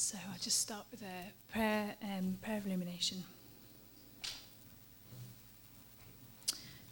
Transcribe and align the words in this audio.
So 0.00 0.16
I'll 0.30 0.38
just 0.38 0.60
start 0.60 0.84
with 0.92 1.02
a 1.02 1.52
prayer, 1.52 1.96
um, 2.04 2.38
prayer 2.40 2.58
of 2.58 2.66
illumination. 2.66 3.24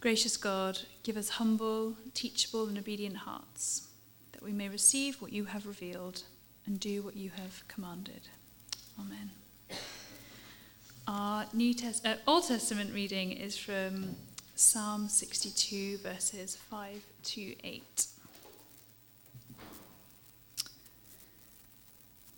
Gracious 0.01 0.35
God, 0.35 0.79
give 1.03 1.15
us 1.15 1.29
humble, 1.29 1.95
teachable, 2.13 2.67
and 2.67 2.77
obedient 2.77 3.15
hearts, 3.15 3.87
that 4.33 4.43
we 4.43 4.51
may 4.51 4.67
receive 4.67 5.21
what 5.21 5.31
you 5.31 5.45
have 5.45 5.65
revealed 5.65 6.23
and 6.65 6.81
do 6.81 7.01
what 7.01 7.15
you 7.15 7.29
have 7.29 7.65
commanded. 7.69 8.27
Amen. 8.99 9.31
Our 11.07 11.45
New 11.53 11.73
Test- 11.73 12.05
uh, 12.05 12.15
Old 12.27 12.45
Testament 12.45 12.93
reading 12.93 13.31
is 13.31 13.57
from 13.57 14.17
Psalm 14.53 15.07
62, 15.07 15.99
verses 15.99 16.57
5 16.57 17.01
to 17.23 17.55
8. 17.65 18.07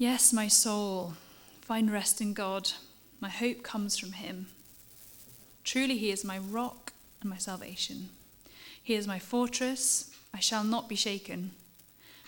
Yes, 0.01 0.31
my 0.31 0.47
soul, 0.47 1.15
find 1.59 1.91
rest 1.91 2.21
in 2.21 2.33
God. 2.33 2.71
My 3.19 3.27
hope 3.27 3.63
comes 3.63 3.97
from 3.97 4.13
him. 4.13 4.47
Truly, 5.65 5.97
he 5.97 6.09
is 6.09 6.23
my 6.23 6.37
rock 6.37 6.93
and 7.19 7.29
my 7.29 7.35
salvation. 7.35 8.07
He 8.81 8.93
is 8.93 9.09
my 9.09 9.19
fortress. 9.19 10.09
I 10.33 10.39
shall 10.39 10.63
not 10.63 10.87
be 10.87 10.95
shaken. 10.95 11.51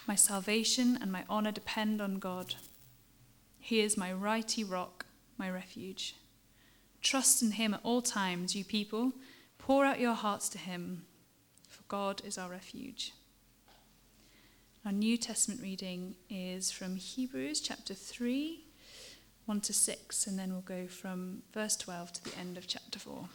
My 0.05 0.15
salvation 0.15 0.97
and 1.01 1.13
my 1.13 1.23
honor 1.29 1.53
depend 1.53 2.01
on 2.01 2.19
God. 2.19 2.55
He 3.57 3.79
is 3.79 3.95
my 3.95 4.11
righty 4.11 4.65
rock, 4.65 5.05
my 5.37 5.49
refuge. 5.49 6.17
Trust 7.01 7.41
in 7.41 7.51
him 7.51 7.73
at 7.73 7.79
all 7.83 8.01
times, 8.01 8.53
you 8.53 8.65
people. 8.65 9.13
Pour 9.57 9.85
out 9.85 10.01
your 10.01 10.15
hearts 10.15 10.49
to 10.49 10.57
him, 10.57 11.05
for 11.69 11.83
God 11.87 12.21
is 12.25 12.37
our 12.37 12.49
refuge. 12.49 13.13
Our 14.83 14.91
New 14.91 15.15
Testament 15.15 15.61
reading 15.61 16.15
is 16.27 16.71
from 16.71 16.95
Hebrews 16.95 17.61
chapter 17.61 17.93
3, 17.93 18.65
1 19.45 19.61
to 19.61 19.73
6, 19.73 20.25
and 20.25 20.39
then 20.39 20.51
we'll 20.51 20.61
go 20.61 20.87
from 20.87 21.43
verse 21.53 21.77
12 21.77 22.13
to 22.13 22.23
the 22.23 22.35
end 22.35 22.57
of 22.57 22.65
chapter 22.65 22.97
4. 22.97 23.29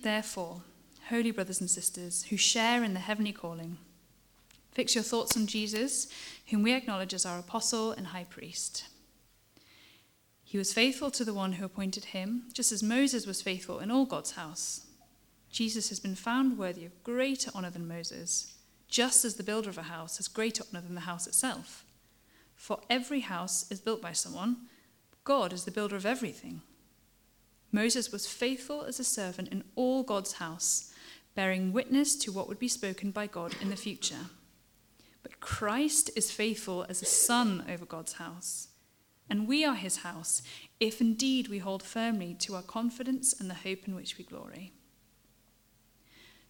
Therefore, 0.00 0.62
holy 1.08 1.32
brothers 1.32 1.60
and 1.60 1.68
sisters 1.68 2.22
who 2.30 2.36
share 2.36 2.84
in 2.84 2.94
the 2.94 3.00
heavenly 3.00 3.32
calling, 3.32 3.78
fix 4.70 4.94
your 4.94 5.02
thoughts 5.02 5.36
on 5.36 5.48
Jesus, 5.48 6.06
whom 6.50 6.62
we 6.62 6.72
acknowledge 6.72 7.14
as 7.14 7.26
our 7.26 7.40
apostle 7.40 7.90
and 7.90 8.06
high 8.06 8.26
priest. 8.30 8.84
He 10.44 10.56
was 10.56 10.72
faithful 10.72 11.10
to 11.10 11.24
the 11.24 11.34
one 11.34 11.54
who 11.54 11.64
appointed 11.64 12.06
him, 12.06 12.44
just 12.52 12.70
as 12.70 12.80
Moses 12.80 13.26
was 13.26 13.42
faithful 13.42 13.80
in 13.80 13.90
all 13.90 14.06
God's 14.06 14.32
house. 14.32 14.86
Jesus 15.50 15.88
has 15.88 16.00
been 16.00 16.14
found 16.14 16.58
worthy 16.58 16.84
of 16.84 17.02
greater 17.02 17.50
honor 17.54 17.70
than 17.70 17.88
Moses, 17.88 18.54
just 18.88 19.24
as 19.24 19.34
the 19.34 19.42
builder 19.42 19.70
of 19.70 19.78
a 19.78 19.82
house 19.82 20.16
has 20.18 20.28
greater 20.28 20.64
honor 20.70 20.82
than 20.82 20.94
the 20.94 21.02
house 21.02 21.26
itself. 21.26 21.84
For 22.54 22.80
every 22.88 23.20
house 23.20 23.70
is 23.70 23.80
built 23.80 24.02
by 24.02 24.12
someone, 24.12 24.68
God 25.24 25.52
is 25.52 25.64
the 25.64 25.70
builder 25.70 25.96
of 25.96 26.06
everything. 26.06 26.62
Moses 27.72 28.10
was 28.10 28.26
faithful 28.26 28.82
as 28.82 28.98
a 28.98 29.04
servant 29.04 29.48
in 29.48 29.64
all 29.76 30.02
God's 30.02 30.34
house, 30.34 30.92
bearing 31.34 31.72
witness 31.72 32.16
to 32.16 32.32
what 32.32 32.48
would 32.48 32.58
be 32.58 32.68
spoken 32.68 33.10
by 33.10 33.26
God 33.26 33.54
in 33.60 33.70
the 33.70 33.76
future. 33.76 34.26
But 35.22 35.40
Christ 35.40 36.10
is 36.16 36.30
faithful 36.30 36.84
as 36.88 37.02
a 37.02 37.06
son 37.06 37.64
over 37.68 37.84
God's 37.84 38.14
house. 38.14 38.68
And 39.28 39.46
we 39.46 39.64
are 39.64 39.76
his 39.76 39.98
house, 39.98 40.42
if 40.80 41.00
indeed 41.00 41.48
we 41.48 41.58
hold 41.58 41.82
firmly 41.82 42.34
to 42.40 42.56
our 42.56 42.62
confidence 42.62 43.38
and 43.38 43.48
the 43.48 43.54
hope 43.54 43.86
in 43.86 43.94
which 43.94 44.18
we 44.18 44.24
glory. 44.24 44.72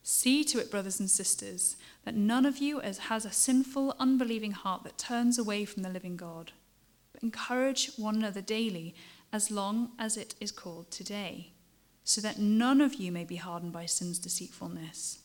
See 0.02 0.44
to 0.44 0.58
it, 0.58 0.70
brothers 0.70 0.98
and 0.98 1.10
sisters, 1.10 1.76
that 2.04 2.14
none 2.14 2.46
of 2.46 2.58
you 2.58 2.80
has 2.80 3.24
a 3.24 3.30
sinful, 3.30 3.94
unbelieving 3.98 4.52
heart 4.52 4.82
that 4.84 4.98
turns 4.98 5.38
away 5.38 5.64
from 5.64 5.82
the 5.82 5.90
living 5.90 6.16
God. 6.16 6.52
But 7.12 7.22
encourage 7.22 7.92
one 7.96 8.16
another 8.16 8.40
daily, 8.40 8.94
as 9.32 9.50
long 9.50 9.90
as 9.98 10.16
it 10.16 10.34
is 10.40 10.50
called 10.50 10.90
today, 10.90 11.52
so 12.02 12.20
that 12.20 12.38
none 12.38 12.80
of 12.80 12.94
you 12.94 13.12
may 13.12 13.24
be 13.24 13.36
hardened 13.36 13.72
by 13.72 13.86
sin's 13.86 14.18
deceitfulness. 14.18 15.18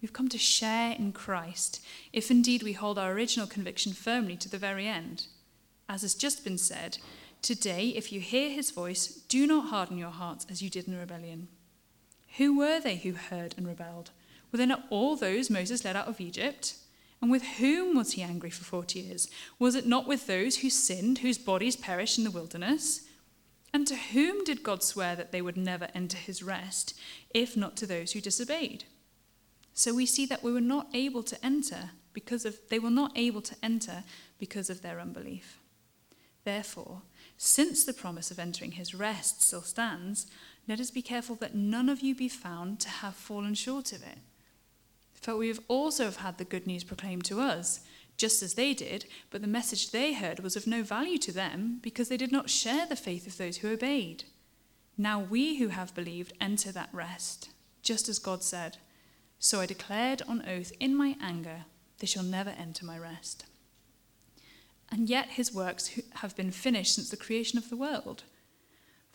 We've 0.00 0.12
come 0.12 0.28
to 0.28 0.38
share 0.38 0.92
in 0.92 1.12
Christ, 1.12 1.84
if 2.12 2.30
indeed 2.30 2.62
we 2.62 2.74
hold 2.74 2.98
our 2.98 3.10
original 3.10 3.46
conviction 3.46 3.94
firmly 3.94 4.36
to 4.36 4.50
the 4.50 4.58
very 4.58 4.86
end. 4.86 5.26
As 5.88 6.02
has 6.02 6.14
just 6.14 6.44
been 6.44 6.58
said, 6.58 6.98
today, 7.40 7.88
if 7.88 8.12
you 8.12 8.20
hear 8.20 8.50
his 8.50 8.70
voice, 8.70 9.06
do 9.06 9.46
not 9.46 9.70
harden 9.70 9.96
your 9.96 10.10
hearts 10.10 10.46
as 10.50 10.62
you 10.62 10.68
did 10.68 10.86
in 10.86 10.98
rebellion. 10.98 11.48
Who 12.36 12.56
were 12.56 12.80
they 12.80 12.96
who 12.96 13.12
heard 13.12 13.54
and 13.56 13.66
rebelled? 13.66 14.10
Were 14.50 14.58
they 14.58 14.66
not 14.66 14.86
all 14.90 15.16
those 15.16 15.50
Moses 15.50 15.84
led 15.84 15.96
out 15.96 16.08
of 16.08 16.20
Egypt? 16.20 16.76
And 17.20 17.30
with 17.30 17.42
whom 17.58 17.96
was 17.96 18.12
he 18.12 18.22
angry 18.22 18.50
for 18.50 18.64
forty 18.64 19.00
years? 19.00 19.28
Was 19.58 19.74
it 19.74 19.86
not 19.86 20.06
with 20.06 20.26
those 20.26 20.58
who 20.58 20.70
sinned, 20.70 21.18
whose 21.18 21.38
bodies 21.38 21.76
perished 21.76 22.18
in 22.18 22.24
the 22.24 22.30
wilderness? 22.30 23.02
And 23.72 23.86
to 23.86 23.96
whom 23.96 24.44
did 24.44 24.62
God 24.62 24.82
swear 24.82 25.16
that 25.16 25.32
they 25.32 25.42
would 25.42 25.56
never 25.56 25.88
enter 25.94 26.16
his 26.16 26.42
rest, 26.42 26.94
if 27.30 27.56
not 27.56 27.76
to 27.78 27.86
those 27.86 28.12
who 28.12 28.20
disobeyed? 28.20 28.84
So 29.72 29.94
we 29.94 30.06
see 30.06 30.26
that 30.26 30.42
we 30.44 30.52
were 30.52 30.60
not 30.60 30.88
able 30.94 31.22
to 31.24 31.44
enter 31.44 31.90
because 32.12 32.44
of 32.44 32.58
they 32.68 32.78
were 32.78 32.90
not 32.90 33.12
able 33.16 33.42
to 33.42 33.56
enter 33.62 34.04
because 34.38 34.70
of 34.70 34.82
their 34.82 35.00
unbelief. 35.00 35.58
Therefore, 36.44 37.02
since 37.36 37.84
the 37.84 37.92
promise 37.92 38.30
of 38.30 38.38
entering 38.38 38.72
his 38.72 38.94
rest 38.94 39.42
still 39.42 39.62
stands, 39.62 40.26
let 40.66 40.80
us 40.80 40.90
be 40.90 41.02
careful 41.02 41.36
that 41.36 41.54
none 41.54 41.88
of 41.88 42.00
you 42.00 42.14
be 42.14 42.28
found 42.28 42.80
to 42.80 42.88
have 42.88 43.14
fallen 43.14 43.54
short 43.54 43.92
of 43.92 44.02
it. 44.02 44.18
For 45.12 45.36
we 45.36 45.48
have 45.48 45.60
also 45.68 46.04
have 46.04 46.16
had 46.16 46.38
the 46.38 46.44
good 46.44 46.66
news 46.66 46.84
proclaimed 46.84 47.24
to 47.26 47.40
us, 47.40 47.80
just 48.16 48.42
as 48.42 48.54
they 48.54 48.74
did, 48.74 49.06
but 49.30 49.40
the 49.40 49.48
message 49.48 49.90
they 49.90 50.14
heard 50.14 50.40
was 50.40 50.56
of 50.56 50.66
no 50.66 50.82
value 50.82 51.18
to 51.18 51.32
them 51.32 51.80
because 51.82 52.08
they 52.08 52.16
did 52.16 52.32
not 52.32 52.50
share 52.50 52.86
the 52.86 52.96
faith 52.96 53.26
of 53.26 53.36
those 53.36 53.58
who 53.58 53.68
obeyed. 53.68 54.24
Now 54.96 55.18
we 55.18 55.56
who 55.56 55.68
have 55.68 55.94
believed 55.94 56.32
enter 56.40 56.70
that 56.72 56.90
rest, 56.92 57.50
just 57.82 58.08
as 58.08 58.18
God 58.18 58.42
said, 58.42 58.78
So 59.38 59.60
I 59.60 59.66
declared 59.66 60.22
on 60.28 60.46
oath 60.48 60.72
in 60.78 60.94
my 60.94 61.16
anger, 61.20 61.64
they 61.98 62.06
shall 62.06 62.22
never 62.22 62.50
enter 62.50 62.84
my 62.84 62.98
rest. 62.98 63.44
And 64.90 65.08
yet 65.08 65.30
his 65.30 65.52
works 65.52 65.98
have 66.16 66.36
been 66.36 66.50
finished 66.50 66.94
since 66.94 67.10
the 67.10 67.16
creation 67.16 67.58
of 67.58 67.70
the 67.70 67.76
world. 67.76 68.22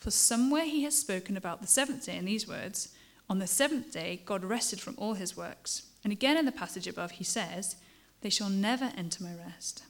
For 0.00 0.10
somewhere 0.10 0.64
he 0.64 0.82
has 0.84 0.98
spoken 0.98 1.36
about 1.36 1.60
the 1.60 1.66
seventh 1.66 2.06
day 2.06 2.16
in 2.16 2.24
these 2.24 2.48
words 2.48 2.88
On 3.28 3.38
the 3.38 3.46
seventh 3.46 3.92
day, 3.92 4.22
God 4.24 4.42
rested 4.42 4.80
from 4.80 4.94
all 4.98 5.14
his 5.14 5.36
works. 5.36 5.82
And 6.02 6.12
again 6.12 6.36
in 6.36 6.46
the 6.46 6.52
passage 6.52 6.88
above, 6.88 7.12
he 7.12 7.24
says, 7.24 7.76
They 8.22 8.30
shall 8.30 8.48
never 8.48 8.92
enter 8.96 9.22
my 9.22 9.34
rest. 9.34 9.84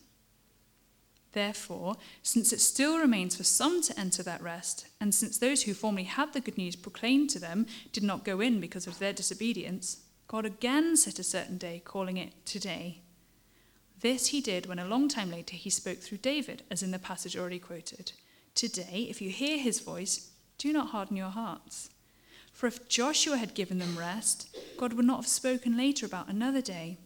Therefore, 1.31 1.95
since 2.21 2.51
it 2.51 2.59
still 2.59 2.99
remains 2.99 3.37
for 3.37 3.45
some 3.45 3.81
to 3.83 3.97
enter 3.97 4.21
that 4.23 4.43
rest, 4.43 4.87
and 4.99 5.15
since 5.15 5.37
those 5.37 5.63
who 5.63 5.73
formerly 5.73 6.03
had 6.03 6.33
the 6.33 6.41
good 6.41 6.57
news 6.57 6.75
proclaimed 6.75 7.29
to 7.29 7.39
them 7.39 7.65
did 7.93 8.03
not 8.03 8.25
go 8.25 8.41
in 8.41 8.59
because 8.59 8.85
of 8.85 8.99
their 8.99 9.13
disobedience, 9.13 10.01
God 10.27 10.45
again 10.45 10.97
set 10.97 11.19
a 11.19 11.23
certain 11.23 11.57
day, 11.57 11.81
calling 11.85 12.17
it 12.17 12.33
today. 12.45 12.99
This 14.01 14.27
he 14.27 14.41
did 14.41 14.65
when 14.65 14.79
a 14.79 14.87
long 14.87 15.07
time 15.07 15.31
later 15.31 15.55
he 15.55 15.69
spoke 15.69 15.99
through 15.99 16.17
David, 16.17 16.63
as 16.69 16.83
in 16.83 16.91
the 16.91 16.99
passage 16.99 17.37
already 17.37 17.59
quoted. 17.59 18.11
Today, 18.55 19.07
if 19.09 19.21
you 19.21 19.29
hear 19.29 19.57
his 19.57 19.79
voice, 19.79 20.31
do 20.57 20.71
not 20.71 20.89
harden 20.89 21.17
your 21.17 21.29
hearts. 21.29 21.89
For 22.51 22.67
if 22.67 22.87
Joshua 22.87 23.37
had 23.37 23.55
given 23.55 23.79
them 23.79 23.97
rest, 23.97 24.55
God 24.77 24.93
would 24.93 25.05
not 25.05 25.17
have 25.17 25.27
spoken 25.27 25.77
later 25.77 26.05
about 26.05 26.27
another 26.27 26.61
day. 26.61 26.97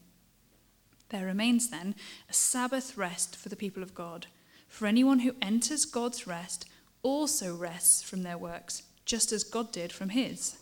There 1.09 1.25
remains 1.25 1.69
then 1.69 1.95
a 2.29 2.33
Sabbath 2.33 2.97
rest 2.97 3.35
for 3.35 3.49
the 3.49 3.55
people 3.55 3.83
of 3.83 3.93
God. 3.93 4.27
For 4.67 4.87
anyone 4.87 5.19
who 5.19 5.35
enters 5.41 5.85
God's 5.85 6.27
rest 6.27 6.67
also 7.03 7.55
rests 7.55 8.01
from 8.01 8.23
their 8.23 8.37
works, 8.37 8.83
just 9.05 9.31
as 9.31 9.43
God 9.43 9.71
did 9.71 9.91
from 9.91 10.09
his. 10.09 10.57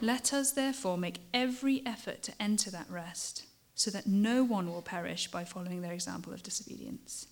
Let 0.00 0.32
us 0.32 0.52
therefore 0.52 0.98
make 0.98 1.20
every 1.32 1.82
effort 1.86 2.22
to 2.24 2.42
enter 2.42 2.70
that 2.70 2.90
rest, 2.90 3.46
so 3.74 3.90
that 3.90 4.06
no 4.06 4.44
one 4.44 4.70
will 4.70 4.82
perish 4.82 5.30
by 5.30 5.44
following 5.44 5.80
their 5.80 5.92
example 5.92 6.32
of 6.32 6.42
disobedience. 6.42 7.26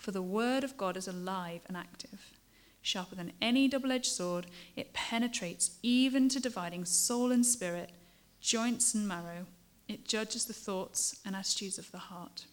For 0.00 0.12
the 0.12 0.22
word 0.22 0.64
of 0.64 0.78
God 0.78 0.96
is 0.96 1.06
alive 1.06 1.60
and 1.66 1.76
active, 1.76 2.32
sharper 2.80 3.14
than 3.14 3.34
any 3.42 3.68
double 3.68 3.92
edged 3.92 4.10
sword. 4.10 4.46
It 4.74 4.94
penetrates 4.94 5.72
even 5.82 6.30
to 6.30 6.40
dividing 6.40 6.86
soul 6.86 7.30
and 7.30 7.44
spirit, 7.44 7.90
joints 8.40 8.94
and 8.94 9.06
marrow. 9.06 9.44
It 9.88 10.08
judges 10.08 10.46
the 10.46 10.54
thoughts 10.54 11.20
and 11.22 11.36
attitudes 11.36 11.76
of 11.76 11.92
the 11.92 11.98
heart. 11.98 12.46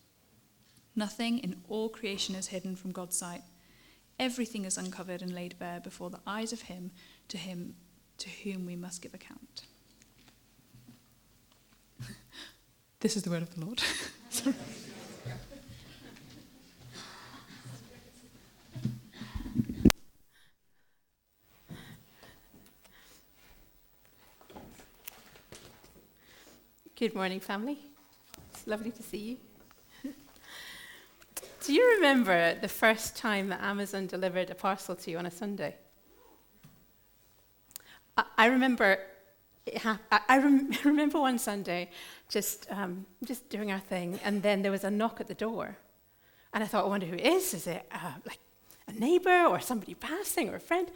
Nothing 0.94 1.40
in 1.40 1.62
all 1.70 1.88
creation 1.88 2.36
is 2.36 2.48
hidden 2.48 2.76
from 2.76 2.92
God's 2.92 3.16
sight. 3.16 3.44
Everything 4.20 4.66
is 4.66 4.78
uncovered 4.78 5.22
and 5.22 5.34
laid 5.34 5.58
bare 5.58 5.80
before 5.80 6.10
the 6.10 6.20
eyes 6.28 6.52
of 6.52 6.64
Him 6.64 6.92
to 7.30 7.38
Him 7.38 7.76
to 8.18 8.30
whom 8.44 8.66
we 8.66 8.76
must 8.76 9.02
give 9.02 9.14
account. 9.14 9.62
this 13.00 13.16
is 13.16 13.24
the 13.24 13.30
word 13.30 13.44
of 13.44 13.56
the 13.56 13.66
Lord. 13.66 13.82
Good 27.00 27.14
morning, 27.14 27.40
family. 27.40 27.78
It's 28.52 28.66
lovely 28.66 28.90
to 28.90 29.04
see 29.04 29.38
you. 30.04 30.12
Do 31.64 31.72
you 31.72 31.94
remember 31.98 32.56
the 32.56 32.68
first 32.68 33.16
time 33.16 33.50
that 33.50 33.62
Amazon 33.62 34.08
delivered 34.08 34.50
a 34.50 34.56
parcel 34.56 34.96
to 34.96 35.12
you 35.12 35.20
on 35.20 35.28
a 35.28 35.30
Sunday? 35.30 35.76
I, 38.18 38.24
I 38.36 38.46
remember. 38.48 38.98
I 39.84 40.40
rem- 40.40 40.72
remember 40.84 41.20
one 41.20 41.38
Sunday, 41.38 41.92
just 42.30 42.66
um, 42.72 43.06
just 43.24 43.48
doing 43.48 43.72
our 43.72 43.80
thing, 43.80 44.20
and 44.24 44.42
then 44.42 44.64
there 44.64 44.72
was 44.72 44.84
a 44.84 44.90
knock 44.90 45.22
at 45.22 45.28
the 45.28 45.36
door, 45.36 45.78
and 46.52 46.64
I 46.64 46.68
thought, 46.68 46.86
I 46.86 46.88
wonder 46.88 47.06
who 47.06 47.14
it 47.14 47.28
is. 47.28 47.54
Is 47.54 47.68
it 47.68 47.86
uh, 47.92 48.14
like 48.26 48.40
a 48.88 48.94
neighbor 48.94 49.46
or 49.46 49.60
somebody 49.60 49.94
passing 49.94 50.50
or 50.50 50.56
a 50.56 50.60
friend? 50.60 50.90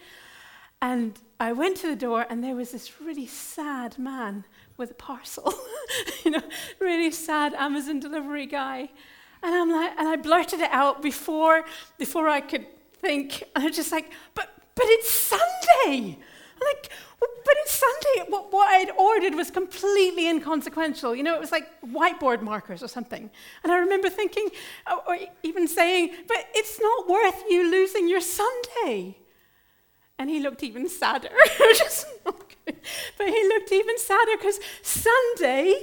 And 0.82 1.20
I 1.40 1.52
went 1.52 1.78
to 1.78 1.88
the 1.88 1.96
door, 1.96 2.26
and 2.30 2.44
there 2.44 2.56
was 2.56 2.72
this 2.72 3.00
really 3.02 3.28
sad 3.28 4.00
man 4.00 4.46
with 4.78 4.92
a 4.92 4.96
parcel, 4.96 5.54
you 6.26 6.32
know, 6.32 6.42
really 6.80 7.12
sad 7.12 7.54
Amazon 7.54 8.00
delivery 8.00 8.48
guy. 8.48 8.90
And 9.44 9.56
I'm 9.56 9.72
like, 9.72 9.94
and 9.98 10.08
I 10.08 10.16
blurted 10.16 10.60
it 10.60 10.72
out 10.72 11.02
before, 11.02 11.66
before 11.98 12.28
I 12.28 12.42
could 12.42 12.66
think. 12.94 13.44
And 13.56 13.64
I 13.64 13.68
was 13.68 13.76
just 13.76 13.92
like, 13.92 14.12
but, 14.34 14.50
but 14.76 14.86
it's 14.88 15.10
Sunday. 15.10 16.18
I'm 16.18 16.68
like, 16.68 16.92
but 17.20 17.56
it's 17.60 17.72
Sunday. 17.72 18.30
What, 18.30 18.52
what 18.52 18.68
I'd 18.70 18.92
ordered 18.92 19.36
was 19.36 19.52
completely 19.52 20.28
inconsequential. 20.30 21.16
You 21.16 21.24
know, 21.24 21.36
it 21.36 21.42
was 21.42 21.52
like 21.52 21.70
whiteboard 21.82 22.42
markers 22.42 22.82
or 22.82 22.88
something. 22.88 23.30
And 23.64 23.72
I 23.72 23.78
remember 23.78 24.10
thinking, 24.10 24.50
or 25.08 25.18
even 25.44 25.68
saying, 25.68 26.12
but 26.28 26.48
it's 26.54 26.80
not 26.80 27.08
worth 27.08 27.44
you 27.50 27.70
losing 27.70 28.08
your 28.08 28.22
Sunday. 28.22 29.18
And 30.22 30.30
he 30.30 30.40
looked 30.40 30.62
even 30.62 30.88
sadder. 30.88 31.32
Just 31.80 32.06
But 32.24 33.28
he 33.28 33.48
looked 33.48 33.72
even 33.72 33.98
sadder 33.98 34.34
because 34.38 34.60
Sunday 34.84 35.74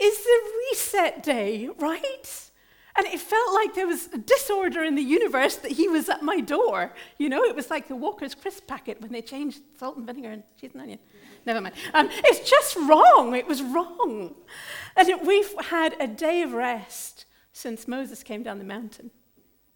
is 0.00 0.24
the 0.24 0.40
reset 0.70 1.22
day, 1.22 1.68
right? 1.78 2.50
And 2.96 3.06
it 3.06 3.20
felt 3.20 3.52
like 3.52 3.74
there 3.74 3.86
was 3.86 4.08
a 4.14 4.16
disorder 4.16 4.82
in 4.82 4.94
the 4.94 5.02
universe 5.02 5.56
that 5.56 5.72
he 5.72 5.88
was 5.88 6.08
at 6.08 6.22
my 6.22 6.40
door. 6.40 6.94
You 7.18 7.28
know, 7.28 7.44
it 7.44 7.54
was 7.54 7.68
like 7.68 7.86
the 7.86 7.94
Walker's 7.94 8.34
crisp 8.34 8.66
packet 8.66 8.98
when 9.02 9.12
they 9.12 9.20
changed 9.20 9.60
salt 9.78 9.98
and 9.98 10.06
vinegar 10.06 10.30
and 10.30 10.42
cheese 10.58 10.70
and 10.72 10.80
onion. 10.80 10.98
Never 11.44 11.60
mind. 11.60 11.74
Um, 11.92 12.08
it's 12.10 12.48
just 12.48 12.74
wrong. 12.76 13.34
It 13.34 13.46
was 13.46 13.60
wrong. 13.60 14.34
And 14.96 15.26
we've 15.26 15.52
had 15.66 15.96
a 16.00 16.06
day 16.06 16.40
of 16.40 16.54
rest 16.54 17.26
since 17.52 17.86
Moses 17.86 18.22
came 18.22 18.42
down 18.42 18.56
the 18.56 18.64
mountain. 18.64 19.10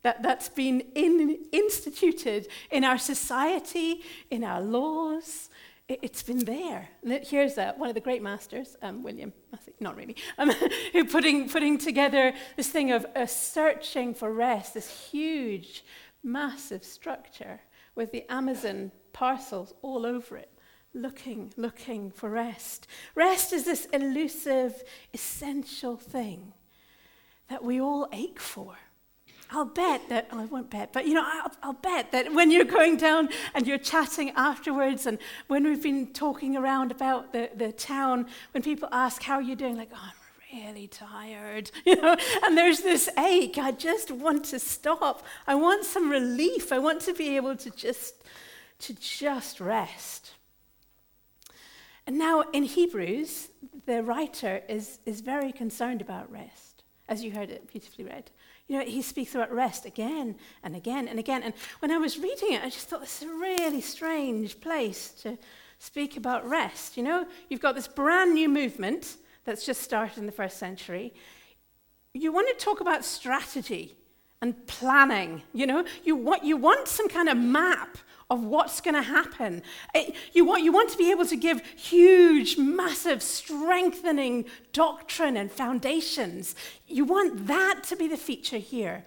That, 0.06 0.22
that's 0.22 0.48
been 0.48 0.84
in, 0.94 1.36
instituted 1.50 2.46
in 2.70 2.84
our 2.84 2.96
society, 2.96 4.02
in 4.30 4.44
our 4.44 4.60
laws. 4.60 5.50
It, 5.88 6.12
has 6.12 6.22
been 6.22 6.44
there. 6.44 6.90
Here's 7.24 7.58
uh, 7.58 7.72
one 7.76 7.88
of 7.88 7.96
the 7.96 8.00
great 8.00 8.22
masters, 8.22 8.76
um, 8.82 9.02
William, 9.02 9.32
not 9.80 9.96
really, 9.96 10.14
um, 10.38 10.52
who 10.92 11.06
putting, 11.06 11.48
putting 11.48 11.76
together 11.76 12.34
this 12.56 12.68
thing 12.68 12.92
of 12.92 13.04
uh, 13.16 13.26
searching 13.26 14.14
for 14.14 14.32
rest, 14.32 14.74
this 14.74 15.08
huge, 15.10 15.84
massive 16.22 16.84
structure 16.84 17.58
with 17.96 18.12
the 18.12 18.24
Amazon 18.30 18.92
parcels 19.12 19.74
all 19.82 20.06
over 20.06 20.36
it 20.36 20.52
looking, 20.94 21.52
looking 21.56 22.12
for 22.12 22.30
rest. 22.30 22.86
Rest 23.16 23.52
is 23.52 23.64
this 23.64 23.86
elusive, 23.86 24.84
essential 25.12 25.96
thing 25.96 26.52
that 27.48 27.64
we 27.64 27.80
all 27.80 28.08
ache 28.12 28.38
for. 28.38 28.76
I'll 29.50 29.64
bet 29.64 30.08
that, 30.08 30.28
oh, 30.32 30.40
I 30.40 30.44
won't 30.46 30.70
bet, 30.70 30.92
but 30.92 31.06
you 31.06 31.14
know, 31.14 31.24
I'll, 31.24 31.52
I'll, 31.62 31.72
bet 31.72 32.10
that 32.12 32.32
when 32.34 32.50
you're 32.50 32.64
going 32.64 32.96
down 32.96 33.28
and 33.54 33.66
you're 33.66 33.78
chatting 33.78 34.30
afterwards, 34.30 35.06
and 35.06 35.18
when 35.46 35.64
we've 35.64 35.82
been 35.82 36.08
talking 36.12 36.56
around 36.56 36.90
about 36.90 37.32
the, 37.32 37.50
the 37.54 37.70
town, 37.72 38.26
when 38.52 38.62
people 38.62 38.88
ask, 38.90 39.22
How 39.22 39.34
are 39.34 39.42
you 39.42 39.54
doing? 39.54 39.76
Like, 39.76 39.90
oh, 39.94 39.98
I'm 40.52 40.64
really 40.64 40.88
tired, 40.88 41.70
you 41.86 41.96
know, 41.96 42.16
and 42.44 42.58
there's 42.58 42.80
this 42.80 43.08
ache. 43.18 43.58
I 43.58 43.70
just 43.70 44.10
want 44.10 44.44
to 44.46 44.58
stop. 44.58 45.24
I 45.46 45.54
want 45.54 45.84
some 45.84 46.10
relief. 46.10 46.72
I 46.72 46.78
want 46.78 47.02
to 47.02 47.14
be 47.14 47.36
able 47.36 47.56
to 47.56 47.70
just, 47.70 48.24
to 48.80 48.94
just 48.94 49.60
rest. 49.60 50.32
And 52.06 52.18
now 52.18 52.42
in 52.52 52.62
Hebrews, 52.62 53.48
the 53.86 54.02
writer 54.02 54.62
is, 54.68 55.00
is 55.06 55.20
very 55.20 55.52
concerned 55.52 56.00
about 56.00 56.30
rest, 56.30 56.84
as 57.08 57.24
you 57.24 57.32
heard 57.32 57.50
it 57.50 57.70
beautifully 57.70 58.04
read. 58.04 58.30
You 58.68 58.78
know, 58.78 58.84
he 58.84 59.02
speaks 59.02 59.34
about 59.34 59.52
rest 59.52 59.84
again 59.84 60.36
and 60.62 60.74
again 60.74 61.06
and 61.06 61.18
again. 61.18 61.42
And 61.42 61.54
when 61.78 61.90
I 61.92 61.98
was 61.98 62.18
reading 62.18 62.52
it, 62.52 62.62
I 62.62 62.68
just 62.68 62.88
thought 62.88 63.00
this 63.00 63.22
is 63.22 63.28
a 63.28 63.32
really 63.32 63.80
strange 63.80 64.60
place 64.60 65.10
to 65.22 65.38
speak 65.78 66.16
about 66.16 66.48
rest. 66.48 66.96
You 66.96 67.04
know, 67.04 67.26
you've 67.48 67.60
got 67.60 67.74
this 67.74 67.86
brand 67.86 68.34
new 68.34 68.48
movement 68.48 69.16
that's 69.44 69.64
just 69.64 69.82
started 69.82 70.18
in 70.18 70.26
the 70.26 70.32
first 70.32 70.58
century. 70.58 71.14
You 72.12 72.32
want 72.32 72.48
to 72.48 72.64
talk 72.64 72.80
about 72.80 73.04
strategy 73.04 73.96
and 74.42 74.66
planning, 74.66 75.42
you 75.52 75.66
know? 75.66 75.84
You 76.04 76.16
want, 76.16 76.44
you 76.44 76.56
want 76.56 76.88
some 76.88 77.08
kind 77.08 77.28
of 77.28 77.36
map 77.36 77.98
of 78.28 78.42
what's 78.42 78.80
going 78.80 78.94
to 78.94 79.02
happen. 79.02 79.62
It, 79.94 80.14
you, 80.32 80.44
want, 80.44 80.64
you 80.64 80.72
want 80.72 80.90
to 80.90 80.98
be 80.98 81.10
able 81.10 81.26
to 81.26 81.36
give 81.36 81.64
huge, 81.76 82.58
massive, 82.58 83.22
strengthening 83.22 84.46
doctrine 84.72 85.36
and 85.36 85.50
foundations. 85.50 86.54
You 86.86 87.04
want 87.04 87.46
that 87.46 87.84
to 87.84 87.96
be 87.96 88.08
the 88.08 88.16
feature 88.16 88.58
here. 88.58 89.04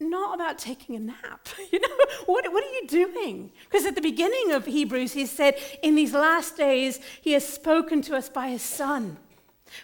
Not 0.00 0.36
about 0.36 0.58
taking 0.58 0.96
a 0.96 1.00
nap. 1.00 1.48
You 1.70 1.80
know, 1.80 1.88
what, 2.24 2.50
what 2.50 2.64
are 2.64 2.72
you 2.72 2.86
doing? 2.86 3.52
Because 3.64 3.84
at 3.84 3.94
the 3.94 4.00
beginning 4.00 4.52
of 4.52 4.64
Hebrews, 4.64 5.12
he 5.12 5.26
said, 5.26 5.56
In 5.82 5.96
these 5.96 6.14
last 6.14 6.56
days, 6.56 6.98
he 7.20 7.32
has 7.32 7.46
spoken 7.46 8.00
to 8.02 8.16
us 8.16 8.30
by 8.30 8.48
his 8.48 8.62
Son, 8.62 9.18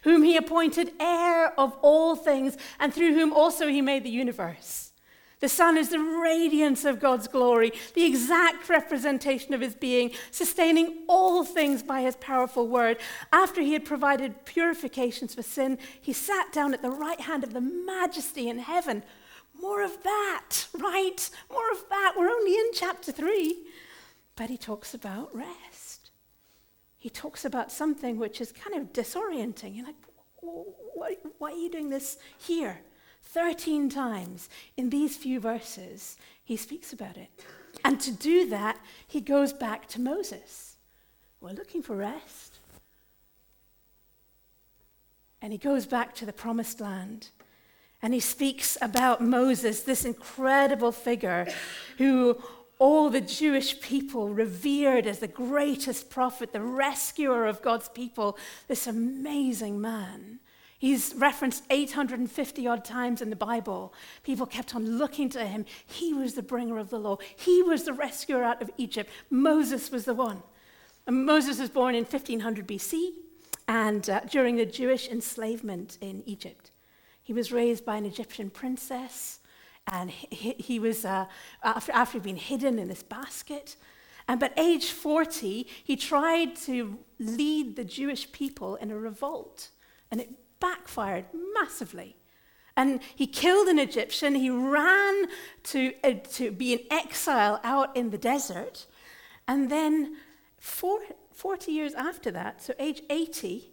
whom 0.03 0.23
he 0.23 0.37
appointed 0.37 0.93
heir 1.01 1.59
of 1.59 1.77
all 1.83 2.17
things, 2.17 2.57
and 2.79 2.93
through 2.93 3.15
whom 3.15 3.33
also 3.33 3.69
he 3.69 3.81
made 3.81 4.05
the 4.05 4.11
universe. 4.11 4.93
The 5.41 5.49
Son 5.49 5.77
is 5.77 5.91
the 5.91 5.99
radiance 5.99 6.87
of 6.87 7.01
God's 7.01 7.29
glory, 7.29 7.73
the 7.95 8.07
exact 8.07 8.69
representation 8.71 9.53
of 9.53 9.61
his 9.61 9.75
being, 9.75 10.13
sustaining 10.31 11.03
all 11.07 11.45
things 11.45 11.83
by 11.83 12.01
his 12.01 12.17
powerful 12.17 12.67
word. 12.67 12.97
After 13.31 13.61
he 13.61 13.75
had 13.75 13.85
provided 13.85 14.47
purifications 14.47 15.35
for 15.35 15.43
sin, 15.43 15.77
he 16.01 16.15
sat 16.15 16.51
down 16.53 16.73
at 16.73 16.81
the 16.81 16.91
right 16.91 17.21
hand 17.21 17.45
of 17.45 17.53
the 17.53 17.61
majesty 17.61 18.49
in 18.49 18.59
heaven. 18.59 19.03
More 19.61 19.83
of 19.83 20.03
that, 20.03 20.67
right? 20.79 21.29
More 21.53 21.71
of 21.73 21.85
that. 21.91 22.15
We're 22.17 22.31
only 22.31 22.55
in 22.55 22.71
chapter 22.73 23.13
3. 23.13 23.57
But 24.37 24.49
he 24.49 24.57
talks 24.57 24.95
about 24.95 25.35
rest. 25.35 25.74
He 27.05 27.11
talks 27.11 27.45
about 27.45 27.71
something 27.71 28.17
which 28.17 28.41
is 28.41 28.51
kind 28.51 28.81
of 28.81 28.95
disorienting. 28.95 29.77
You're 29.77 29.85
like, 29.85 31.19
why 31.37 31.51
are 31.51 31.55
you 31.55 31.69
doing 31.69 31.91
this 31.91 32.17
here? 32.39 32.81
13 33.25 33.91
times 33.91 34.49
in 34.79 34.89
these 34.89 35.15
few 35.15 35.39
verses, 35.39 36.17
he 36.43 36.57
speaks 36.57 36.95
about 36.95 37.19
it. 37.19 37.29
And 37.85 38.01
to 38.01 38.11
do 38.11 38.49
that, 38.49 38.79
he 39.07 39.21
goes 39.21 39.53
back 39.53 39.87
to 39.89 40.01
Moses. 40.01 40.79
We're 41.43 41.51
looking 41.51 41.83
for 41.83 41.95
rest. 41.95 42.61
And 45.43 45.53
he 45.53 45.59
goes 45.59 45.85
back 45.85 46.15
to 46.15 46.25
the 46.25 46.33
promised 46.33 46.81
land. 46.81 47.29
And 48.01 48.15
he 48.15 48.21
speaks 48.21 48.79
about 48.81 49.21
Moses, 49.21 49.83
this 49.83 50.07
incredible 50.07 50.91
figure 50.91 51.49
who 51.99 52.43
all 52.85 53.09
the 53.09 53.23
Jewish 53.23 53.81
people 53.81 54.29
revered 54.29 55.07
as 55.07 55.21
the 55.21 55.27
greatest 55.27 56.11
prophet, 56.11 56.53
the 56.53 56.61
rescuer 56.61 57.47
of 57.47 57.63
God's 57.63 57.89
people, 57.89 58.37
this 58.69 58.87
amazing 58.87 59.81
man. 59.81 60.39
He's 60.79 61.15
referenced 61.17 61.65
850 61.71 62.67
odd 62.67 62.85
times 62.85 63.23
in 63.23 63.31
the 63.31 63.37
Bible. 63.37 63.95
People 64.23 64.45
kept 64.45 64.75
on 64.75 64.99
looking 64.99 65.31
to 65.31 65.47
him. 65.47 65.65
He 65.87 66.13
was 66.13 66.35
the 66.35 66.43
bringer 66.43 66.77
of 66.77 66.91
the 66.91 66.99
law, 66.99 67.17
he 67.35 67.63
was 67.63 67.85
the 67.85 67.95
rescuer 67.95 68.45
out 68.45 68.61
of 68.61 68.71
Egypt. 68.77 69.09
Moses 69.31 69.91
was 69.91 70.05
the 70.05 70.13
one. 70.13 70.43
And 71.07 71.25
Moses 71.25 71.61
was 71.61 71.71
born 71.71 71.95
in 71.95 72.05
1500 72.05 72.69
BC 72.69 73.13
and 73.67 74.11
uh, 74.11 74.21
during 74.29 74.57
the 74.57 74.67
Jewish 74.67 75.09
enslavement 75.09 75.97
in 76.03 76.23
Egypt. 76.27 76.71
He 77.23 77.33
was 77.33 77.51
raised 77.51 77.87
by 77.87 77.97
an 77.97 78.05
Egyptian 78.05 78.51
princess, 78.51 79.41
and 79.87 80.11
he, 80.11 80.53
he 80.53 80.79
was, 80.79 81.05
uh, 81.05 81.27
after, 81.63 81.93
after 81.93 82.21
been 82.21 82.37
hidden 82.37 82.79
in 82.79 82.89
this 82.89 83.03
basket. 83.03 83.77
And 84.27 84.41
but 84.41 84.53
age 84.57 84.91
40, 84.91 85.67
he 85.85 85.97
tried 85.97 86.57
to 86.57 86.99
lead 87.19 87.77
the 87.77 87.85
Jewish 87.85 88.33
people 88.33 88.77
in 88.77 88.91
a 88.91 88.99
revolt, 88.99 89.69
and 90.11 90.21
it 90.21 90.31
backfired 90.61 91.27
massively. 91.55 92.17
And 92.77 93.01
he 93.15 93.27
killed 93.27 93.69
an 93.69 93.79
Egyptian. 93.79 94.35
He 94.35 94.51
ran 94.51 95.27
to, 95.65 95.93
uh, 96.03 96.15
to 96.33 96.51
be 96.51 96.73
in 96.73 96.81
exile 96.91 97.61
out 97.63 97.97
in 97.97 98.11
the 98.11 98.19
desert. 98.19 98.87
And 99.47 99.71
then, 99.71 100.17
four, 100.59 101.01
40 101.33 101.71
years 101.71 101.95
after 101.95 102.31
that, 102.33 102.63
so 102.63 102.75
age 102.79 103.03
80, 103.11 103.71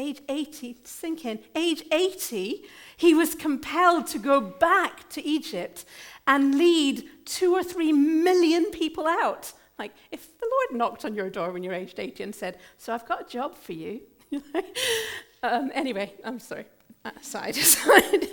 age 0.00 0.20
80, 0.28 0.78
sink 0.84 1.24
in, 1.24 1.38
age 1.54 1.84
80, 1.92 2.64
he 2.96 3.14
was 3.14 3.34
compelled 3.34 4.06
to 4.08 4.18
go 4.18 4.40
back 4.40 5.08
to 5.10 5.24
Egypt 5.24 5.84
and 6.26 6.56
lead 6.56 7.08
two 7.24 7.54
or 7.54 7.62
three 7.62 7.92
million 7.92 8.70
people 8.70 9.06
out. 9.06 9.52
Like, 9.78 9.92
if 10.10 10.38
the 10.38 10.48
Lord 10.50 10.78
knocked 10.78 11.04
on 11.04 11.14
your 11.14 11.30
door 11.30 11.52
when 11.52 11.62
you're 11.62 11.74
aged 11.74 11.98
80 11.98 12.22
and 12.22 12.34
said, 12.34 12.58
So 12.76 12.92
I've 12.92 13.06
got 13.06 13.22
a 13.22 13.24
job 13.24 13.54
for 13.56 13.72
you, 13.72 14.00
um, 15.42 15.70
anyway, 15.74 16.12
I'm 16.24 16.38
sorry. 16.38 16.66
side 17.22 17.54
to 17.54 17.64
side. 17.64 18.28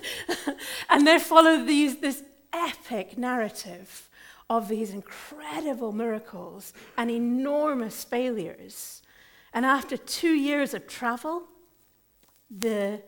and 0.90 1.08
they 1.08 1.20
follow 1.20 1.64
these, 1.64 1.98
this 1.98 2.24
epic 2.54 3.18
narrative 3.18 4.10
of 4.50 4.70
these 4.70 4.92
incredible 4.92 5.92
miracles 5.92 6.74
and 6.98 7.12
enormous 7.12 8.04
failures. 8.04 9.02
And 9.54 9.66
after 9.66 9.98
two 9.98 10.34
years 10.34 10.74
of 10.74 10.88
travel, 10.88 11.44
the 12.50 13.02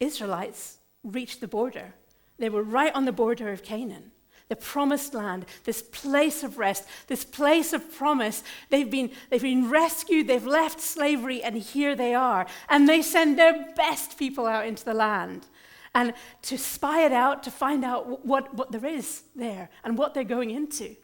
Israelites 0.00 0.78
reached 1.02 1.40
the 1.40 1.48
border. 1.48 1.94
They 2.38 2.48
were 2.48 2.62
right 2.62 2.94
on 2.94 3.04
the 3.04 3.12
border 3.12 3.52
of 3.52 3.62
Canaan 3.62 4.10
the 4.48 4.56
promised 4.56 5.14
land, 5.14 5.46
this 5.64 5.82
place 5.82 6.42
of 6.42 6.58
rest, 6.58 6.86
this 7.06 7.24
place 7.24 7.72
of 7.72 7.92
promise. 7.96 8.42
They've 8.70 8.90
been, 8.90 9.10
they've 9.30 9.42
been 9.42 9.70
rescued, 9.70 10.26
they've 10.26 10.46
left 10.46 10.80
slavery, 10.80 11.42
and 11.42 11.56
here 11.56 11.96
they 11.96 12.14
are. 12.14 12.46
And 12.68 12.88
they 12.88 13.02
send 13.02 13.38
their 13.38 13.72
best 13.74 14.18
people 14.18 14.46
out 14.46 14.66
into 14.66 14.84
the 14.84 14.94
land 14.94 15.46
and 15.94 16.12
to 16.42 16.58
spy 16.58 17.04
it 17.04 17.12
out, 17.12 17.42
to 17.44 17.50
find 17.50 17.84
out 17.84 18.26
what, 18.26 18.52
what 18.54 18.72
there 18.72 18.84
is 18.84 19.22
there 19.34 19.70
and 19.82 19.96
what 19.96 20.12
they're 20.12 20.24
going 20.24 20.50
into. 20.50 20.96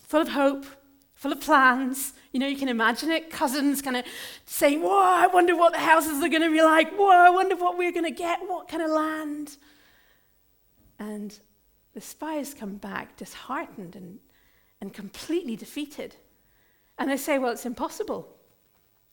Full 0.00 0.22
of 0.22 0.28
hope, 0.28 0.64
full 1.16 1.32
of 1.32 1.40
plans. 1.40 2.12
You 2.32 2.38
know, 2.38 2.46
you 2.46 2.56
can 2.56 2.68
imagine 2.68 3.10
it. 3.10 3.30
Cousins 3.30 3.82
kind 3.82 3.96
of 3.96 4.04
saying, 4.44 4.80
Whoa, 4.82 4.96
I 4.96 5.26
wonder 5.26 5.56
what 5.56 5.72
the 5.72 5.80
houses 5.80 6.22
are 6.22 6.28
going 6.28 6.42
to 6.42 6.50
be 6.50 6.62
like. 6.62 6.94
Whoa, 6.96 7.08
I 7.08 7.30
wonder 7.30 7.56
what 7.56 7.76
we're 7.76 7.92
going 7.92 8.04
to 8.04 8.10
get. 8.10 8.40
What 8.46 8.68
kind 8.68 8.82
of 8.82 8.90
land? 8.90 9.56
And 10.98 11.38
the 11.94 12.00
spies 12.00 12.54
come 12.54 12.76
back 12.76 13.16
disheartened 13.16 13.96
and, 13.96 14.18
and 14.80 14.92
completely 14.92 15.56
defeated. 15.56 16.16
And 16.98 17.10
they 17.10 17.16
say, 17.16 17.38
well, 17.38 17.52
it's 17.52 17.66
impossible. 17.66 18.28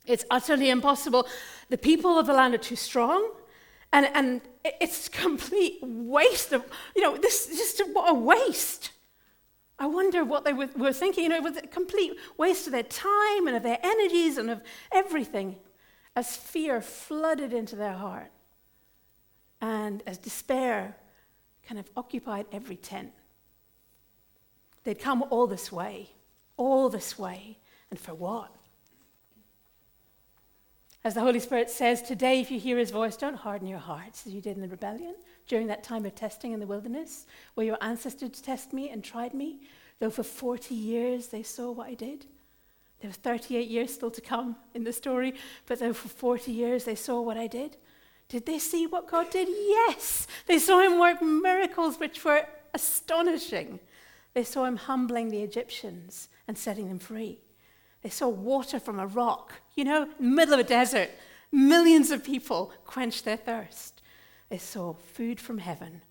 It's 0.05 0.25
utterly 0.29 0.69
impossible. 0.69 1.27
The 1.69 1.77
people 1.77 2.19
of 2.19 2.27
the 2.27 2.33
land 2.33 2.53
are 2.53 2.59
too 2.59 2.75
strong. 2.75 3.31
And, 3.91 4.07
and 4.13 4.41
it's 4.63 5.07
complete 5.07 5.79
waste 5.81 6.51
of, 6.51 6.65
you 6.95 7.01
know, 7.01 7.15
this 7.15 7.47
is 7.47 7.57
just 7.57 7.93
what 7.93 8.09
a 8.09 8.13
waste. 8.13 8.91
I 9.83 9.85
wonder 9.85 10.23
what 10.23 10.45
they 10.45 10.53
were, 10.53 10.69
were 10.77 10.93
thinking. 10.93 11.25
You 11.25 11.29
know, 11.31 11.35
it 11.35 11.43
was 11.43 11.57
a 11.57 11.67
complete 11.67 12.13
waste 12.37 12.67
of 12.67 12.71
their 12.71 12.83
time 12.83 13.47
and 13.47 13.57
of 13.57 13.63
their 13.63 13.79
energies 13.83 14.37
and 14.37 14.49
of 14.49 14.61
everything 14.93 15.57
as 16.15 16.37
fear 16.37 16.79
flooded 16.79 17.51
into 17.51 17.75
their 17.75 17.91
heart 17.91 18.31
and 19.59 20.01
as 20.07 20.17
despair 20.17 20.95
kind 21.67 21.81
of 21.81 21.89
occupied 21.97 22.45
every 22.53 22.77
tent. 22.77 23.11
They'd 24.85 24.99
come 24.99 25.21
all 25.29 25.47
this 25.47 25.69
way, 25.69 26.11
all 26.55 26.87
this 26.87 27.19
way, 27.19 27.57
and 27.91 27.99
for 27.99 28.13
what? 28.13 28.55
As 31.03 31.13
the 31.13 31.19
Holy 31.19 31.41
Spirit 31.41 31.69
says, 31.69 32.01
today, 32.01 32.39
if 32.39 32.49
you 32.49 32.57
hear 32.57 32.77
his 32.77 32.91
voice, 32.91 33.17
don't 33.17 33.35
harden 33.35 33.67
your 33.67 33.79
hearts 33.79 34.25
as 34.25 34.31
you 34.33 34.39
did 34.39 34.55
in 34.55 34.61
the 34.61 34.69
rebellion 34.69 35.15
during 35.47 35.67
that 35.67 35.83
time 35.83 36.05
of 36.05 36.15
testing 36.15 36.51
in 36.51 36.59
the 36.59 36.67
wilderness, 36.67 37.25
where 37.53 37.65
your 37.65 37.77
ancestors 37.81 38.41
test 38.41 38.73
me 38.73 38.89
and 38.89 39.03
tried 39.03 39.33
me, 39.33 39.61
though 39.99 40.09
for 40.09 40.23
40 40.23 40.73
years 40.73 41.27
they 41.27 41.43
saw 41.43 41.71
what 41.71 41.87
I 41.87 41.93
did. 41.93 42.25
There 42.99 43.09
were 43.09 43.13
38 43.13 43.67
years 43.67 43.93
still 43.93 44.11
to 44.11 44.21
come 44.21 44.55
in 44.73 44.83
the 44.85 44.93
story, 44.93 45.33
but 45.65 45.79
though 45.79 45.93
for 45.93 46.07
40 46.07 46.51
years 46.51 46.85
they 46.85 46.95
saw 46.95 47.19
what 47.21 47.37
I 47.37 47.47
did, 47.47 47.77
did 48.29 48.45
they 48.45 48.59
see 48.59 48.87
what 48.87 49.09
God 49.09 49.29
did? 49.29 49.47
Yes. 49.49 50.25
They 50.47 50.57
saw 50.57 50.79
him 50.79 50.99
work 50.99 51.21
miracles 51.21 51.99
which 51.99 52.23
were 52.23 52.45
astonishing. 52.73 53.79
They 54.33 54.43
saw 54.43 54.65
him 54.65 54.77
humbling 54.77 55.29
the 55.29 55.43
Egyptians 55.43 56.29
and 56.47 56.57
setting 56.57 56.87
them 56.87 56.99
free. 56.99 57.39
They 58.01 58.09
saw 58.09 58.27
water 58.27 58.79
from 58.79 58.99
a 58.99 59.07
rock, 59.07 59.53
you 59.75 59.85
know, 59.85 60.09
middle 60.19 60.53
of 60.53 60.59
a 60.59 60.63
desert. 60.63 61.09
Millions 61.51 62.11
of 62.11 62.23
people 62.23 62.73
quenched 62.85 63.25
their 63.25 63.37
thirst. 63.37 64.01
They 64.53 64.59
saw 64.59 64.93
food 64.93 65.39
from 65.39 65.57
heaven 65.57 66.03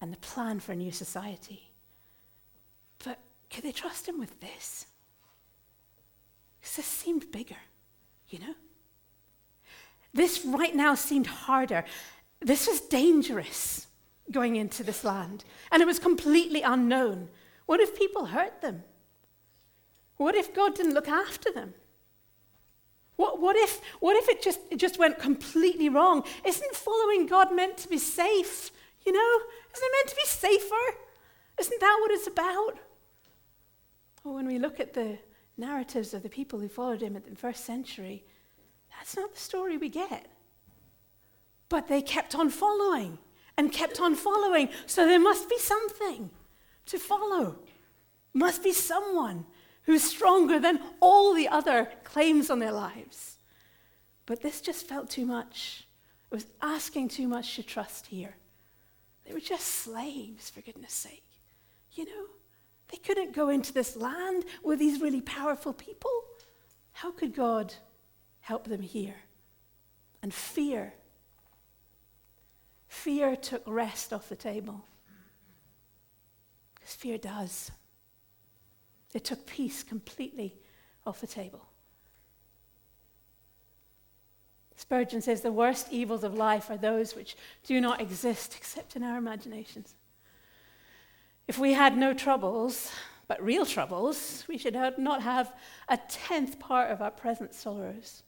and 0.00 0.10
the 0.10 0.16
plan 0.16 0.58
for 0.58 0.72
a 0.72 0.74
new 0.74 0.90
society. 0.90 1.68
But 3.04 3.18
could 3.50 3.62
they 3.62 3.72
trust 3.72 4.08
him 4.08 4.18
with 4.18 4.40
this? 4.40 4.86
Because 6.58 6.76
this 6.76 6.86
seemed 6.86 7.30
bigger, 7.30 7.58
you 8.30 8.38
know? 8.38 8.54
This 10.14 10.46
right 10.46 10.74
now 10.74 10.94
seemed 10.94 11.26
harder. 11.26 11.84
This 12.40 12.66
was 12.66 12.80
dangerous 12.80 13.86
going 14.30 14.56
into 14.56 14.82
this 14.82 15.04
land, 15.04 15.44
and 15.70 15.82
it 15.82 15.86
was 15.86 15.98
completely 15.98 16.62
unknown. 16.62 17.28
What 17.66 17.80
if 17.80 17.94
people 17.94 18.24
hurt 18.24 18.62
them? 18.62 18.82
What 20.16 20.34
if 20.34 20.54
God 20.54 20.74
didn't 20.74 20.94
look 20.94 21.08
after 21.08 21.52
them? 21.52 21.74
What, 23.16 23.40
what, 23.40 23.56
if, 23.56 23.80
what 24.00 24.16
if 24.16 24.28
it 24.28 24.42
just, 24.42 24.60
it 24.70 24.76
just 24.76 24.98
went 24.98 25.18
completely 25.18 25.88
wrong? 25.88 26.24
Isn't 26.44 26.74
following 26.74 27.26
God 27.26 27.54
meant 27.54 27.76
to 27.78 27.88
be 27.88 27.98
safe? 27.98 28.70
You 29.06 29.12
know? 29.12 29.38
Isn't 29.74 29.84
it 29.84 29.92
meant 29.92 30.08
to 30.08 30.16
be 30.16 30.26
safer? 30.26 30.98
Isn't 31.60 31.80
that 31.80 31.98
what 32.00 32.10
it's 32.10 32.26
about? 32.26 32.78
Well, 34.24 34.34
when 34.34 34.46
we 34.46 34.58
look 34.58 34.80
at 34.80 34.94
the 34.94 35.18
narratives 35.56 36.14
of 36.14 36.22
the 36.22 36.28
people 36.28 36.58
who 36.58 36.68
followed 36.68 37.02
him 37.02 37.14
in 37.14 37.22
the 37.22 37.36
first 37.36 37.64
century, 37.64 38.24
that's 38.96 39.16
not 39.16 39.32
the 39.32 39.40
story 39.40 39.76
we 39.76 39.88
get. 39.88 40.26
But 41.68 41.88
they 41.88 42.02
kept 42.02 42.34
on 42.34 42.50
following 42.50 43.18
and 43.56 43.72
kept 43.72 44.00
on 44.00 44.14
following. 44.14 44.68
So 44.86 45.06
there 45.06 45.20
must 45.20 45.48
be 45.48 45.58
something 45.58 46.30
to 46.86 46.98
follow. 46.98 47.56
Must 48.32 48.62
be 48.64 48.72
someone 48.72 49.46
who's 49.84 50.02
stronger 50.02 50.58
than 50.58 50.80
all 51.00 51.34
the 51.34 51.48
other 51.48 51.90
claims 52.04 52.50
on 52.50 52.58
their 52.58 52.72
lives. 52.72 53.38
But 54.26 54.42
this 54.42 54.60
just 54.60 54.88
felt 54.88 55.10
too 55.10 55.26
much. 55.26 55.86
It 56.30 56.34
was 56.34 56.46
asking 56.62 57.08
too 57.08 57.28
much 57.28 57.56
to 57.56 57.62
trust 57.62 58.06
here. 58.06 58.36
They 59.26 59.32
were 59.32 59.40
just 59.40 59.66
slaves, 59.66 60.50
for 60.50 60.60
goodness 60.60 60.92
sake. 60.92 61.24
You 61.92 62.06
know, 62.06 62.26
they 62.90 62.98
couldn't 62.98 63.34
go 63.34 63.48
into 63.48 63.72
this 63.72 63.96
land 63.96 64.44
with 64.62 64.78
these 64.78 65.00
really 65.00 65.20
powerful 65.20 65.72
people. 65.72 66.10
How 66.92 67.10
could 67.10 67.34
God 67.34 67.74
help 68.44 68.68
them 68.68 68.82
here. 68.82 69.16
And 70.22 70.32
fear. 70.32 70.92
Fear 72.88 73.36
took 73.36 73.62
rest 73.66 74.12
off 74.12 74.28
the 74.28 74.36
table. 74.36 74.84
Because 76.74 76.94
fear 76.94 77.16
does. 77.16 77.70
It 79.14 79.24
took 79.24 79.46
peace 79.46 79.82
completely 79.82 80.54
off 81.06 81.20
the 81.20 81.26
table. 81.26 81.64
Spurgeon 84.76 85.22
says 85.22 85.40
the 85.40 85.52
worst 85.52 85.88
evils 85.90 86.24
of 86.24 86.34
life 86.34 86.68
are 86.68 86.76
those 86.76 87.14
which 87.14 87.36
do 87.64 87.80
not 87.80 88.00
exist 88.00 88.54
except 88.56 88.96
in 88.96 89.02
our 89.02 89.16
imaginations. 89.16 89.94
If 91.48 91.58
we 91.58 91.72
had 91.72 91.96
no 91.96 92.12
troubles, 92.12 92.90
but 93.28 93.42
real 93.42 93.64
troubles, 93.64 94.44
we 94.48 94.58
should 94.58 94.74
not 94.74 95.22
have 95.22 95.54
a 95.88 95.96
tenth 95.96 96.58
part 96.58 96.90
of 96.90 97.00
our 97.00 97.10
present 97.10 97.54
sorrows 97.54 98.24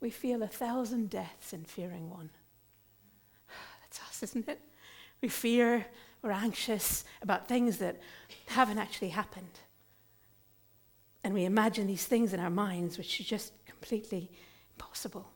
we 0.00 0.10
feel 0.10 0.42
a 0.42 0.48
thousand 0.48 1.10
deaths 1.10 1.52
in 1.52 1.64
fearing 1.64 2.10
one. 2.10 2.30
That's 3.82 4.00
us, 4.00 4.22
isn't 4.22 4.48
it? 4.48 4.60
We 5.20 5.28
fear, 5.28 5.86
we're 6.22 6.30
anxious 6.30 7.04
about 7.22 7.46
things 7.46 7.76
that 7.78 8.00
haven't 8.46 8.78
actually 8.78 9.10
happened. 9.10 9.60
And 11.30 11.34
we 11.36 11.44
imagine 11.44 11.86
these 11.86 12.06
things 12.06 12.32
in 12.32 12.40
our 12.40 12.50
minds 12.50 12.98
which 12.98 13.20
are 13.20 13.22
just 13.22 13.52
completely 13.64 14.32
impossible. 14.74 15.30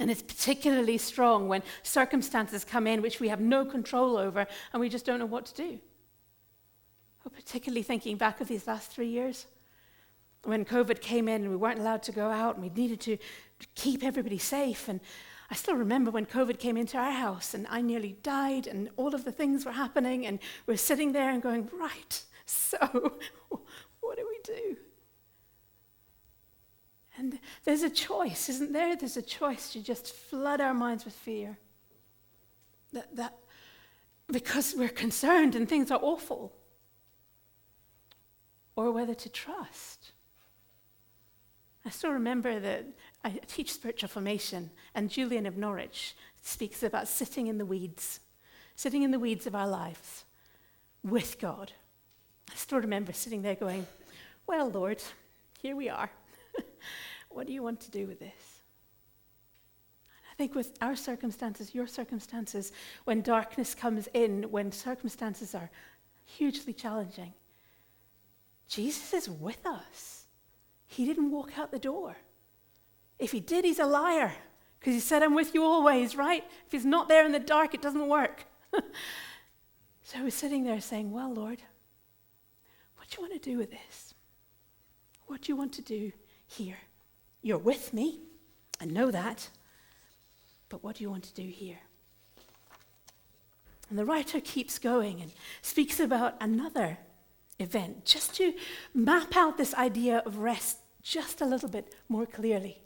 And 0.00 0.10
it's 0.10 0.20
particularly 0.20 0.98
strong 0.98 1.46
when 1.46 1.62
circumstances 1.84 2.64
come 2.64 2.88
in 2.88 3.02
which 3.02 3.20
we 3.20 3.28
have 3.28 3.38
no 3.38 3.64
control 3.64 4.16
over 4.16 4.48
and 4.72 4.80
we 4.80 4.88
just 4.88 5.06
don't 5.06 5.20
know 5.20 5.26
what 5.26 5.46
to 5.46 5.54
do. 5.54 5.78
We're 7.24 7.36
particularly 7.36 7.84
thinking 7.84 8.16
back 8.16 8.40
of 8.40 8.48
these 8.48 8.66
last 8.66 8.90
three 8.90 9.06
years 9.06 9.46
when 10.42 10.64
COVID 10.64 11.00
came 11.00 11.28
in 11.28 11.42
and 11.42 11.50
we 11.50 11.56
weren't 11.56 11.78
allowed 11.78 12.02
to 12.02 12.10
go 12.10 12.28
out 12.28 12.56
and 12.56 12.64
we 12.64 12.70
needed 12.70 13.00
to 13.02 13.18
keep 13.76 14.02
everybody 14.02 14.38
safe. 14.38 14.88
And 14.88 14.98
I 15.52 15.54
still 15.54 15.76
remember 15.76 16.10
when 16.10 16.26
COVID 16.26 16.58
came 16.58 16.76
into 16.76 16.98
our 16.98 17.12
house 17.12 17.54
and 17.54 17.64
I 17.70 17.80
nearly 17.80 18.16
died 18.24 18.66
and 18.66 18.90
all 18.96 19.14
of 19.14 19.24
the 19.24 19.30
things 19.30 19.64
were 19.64 19.70
happening 19.70 20.26
and 20.26 20.40
we 20.66 20.74
are 20.74 20.78
sitting 20.78 21.12
there 21.12 21.30
and 21.30 21.40
going, 21.40 21.70
right, 21.78 22.24
so 22.44 23.20
do? 24.44 24.76
And 27.16 27.38
there's 27.64 27.82
a 27.82 27.90
choice, 27.90 28.48
isn't 28.48 28.72
there? 28.72 28.96
There's 28.96 29.16
a 29.16 29.22
choice 29.22 29.72
to 29.72 29.82
just 29.82 30.12
flood 30.12 30.60
our 30.60 30.74
minds 30.74 31.04
with 31.04 31.14
fear. 31.14 31.58
That, 32.92 33.14
that 33.16 33.36
because 34.30 34.74
we're 34.76 34.88
concerned 34.88 35.54
and 35.54 35.68
things 35.68 35.90
are 35.90 36.00
awful. 36.02 36.52
Or 38.74 38.90
whether 38.92 39.14
to 39.14 39.28
trust 39.28 40.12
I 41.84 41.90
still 41.90 42.12
remember 42.12 42.60
that 42.60 42.86
I 43.24 43.30
teach 43.46 43.72
spiritual 43.72 44.08
formation, 44.08 44.70
and 44.94 45.10
Julian 45.10 45.46
of 45.46 45.56
Norwich 45.56 46.14
speaks 46.40 46.82
about 46.82 47.08
sitting 47.08 47.48
in 47.48 47.58
the 47.58 47.66
weeds, 47.66 48.20
sitting 48.76 49.02
in 49.02 49.10
the 49.10 49.18
weeds 49.18 49.46
of 49.46 49.54
our 49.54 49.66
lives 49.66 50.24
with 51.02 51.40
God. 51.40 51.72
I 52.50 52.54
still 52.54 52.80
remember 52.80 53.12
sitting 53.12 53.42
there 53.42 53.54
going, 53.54 53.86
Well, 54.46 54.70
Lord, 54.70 55.02
here 55.60 55.76
we 55.76 55.88
are. 55.88 56.10
what 57.30 57.46
do 57.46 57.52
you 57.52 57.62
want 57.62 57.80
to 57.80 57.90
do 57.90 58.06
with 58.06 58.18
this? 58.18 58.62
I 60.30 60.34
think 60.34 60.54
with 60.54 60.72
our 60.80 60.96
circumstances, 60.96 61.74
your 61.74 61.86
circumstances, 61.86 62.72
when 63.04 63.20
darkness 63.20 63.74
comes 63.74 64.08
in, 64.14 64.44
when 64.50 64.72
circumstances 64.72 65.54
are 65.54 65.70
hugely 66.24 66.72
challenging, 66.72 67.34
Jesus 68.68 69.12
is 69.12 69.28
with 69.28 69.64
us. 69.66 70.24
He 70.86 71.04
didn't 71.04 71.30
walk 71.30 71.58
out 71.58 71.70
the 71.70 71.78
door. 71.78 72.16
If 73.18 73.30
he 73.30 73.40
did, 73.40 73.64
he's 73.64 73.78
a 73.78 73.86
liar 73.86 74.32
because 74.78 74.94
he 74.94 75.00
said, 75.00 75.22
I'm 75.22 75.34
with 75.34 75.54
you 75.54 75.62
always, 75.62 76.16
right? 76.16 76.44
If 76.66 76.72
he's 76.72 76.84
not 76.84 77.08
there 77.08 77.24
in 77.24 77.32
the 77.32 77.38
dark, 77.38 77.74
it 77.74 77.82
doesn't 77.82 78.08
work. 78.08 78.46
so 80.02 80.24
was 80.24 80.34
sitting 80.34 80.64
there 80.64 80.80
saying, 80.80 81.12
Well, 81.12 81.32
Lord, 81.32 81.62
what 82.96 83.08
do 83.08 83.16
you 83.16 83.28
want 83.28 83.40
to 83.40 83.50
do 83.50 83.58
with 83.58 83.70
this? 83.70 84.11
What 85.32 85.40
do 85.40 85.50
you 85.50 85.56
want 85.56 85.72
to 85.72 85.80
do 85.80 86.12
here? 86.46 86.76
You're 87.40 87.56
with 87.56 87.94
me. 87.94 88.20
I 88.82 88.84
know 88.84 89.10
that. 89.10 89.48
But 90.68 90.84
what 90.84 90.96
do 90.96 91.04
you 91.04 91.08
want 91.08 91.24
to 91.24 91.32
do 91.32 91.48
here? 91.48 91.78
And 93.88 93.98
the 93.98 94.04
writer 94.04 94.40
keeps 94.42 94.78
going 94.78 95.22
and 95.22 95.32
speaks 95.62 95.98
about 95.98 96.34
another 96.42 96.98
event 97.58 98.04
just 98.04 98.34
to 98.34 98.52
map 98.92 99.34
out 99.34 99.56
this 99.56 99.72
idea 99.72 100.18
of 100.26 100.36
rest 100.36 100.80
just 101.02 101.40
a 101.40 101.46
little 101.46 101.70
bit 101.70 101.94
more 102.10 102.26
clearly. 102.26 102.82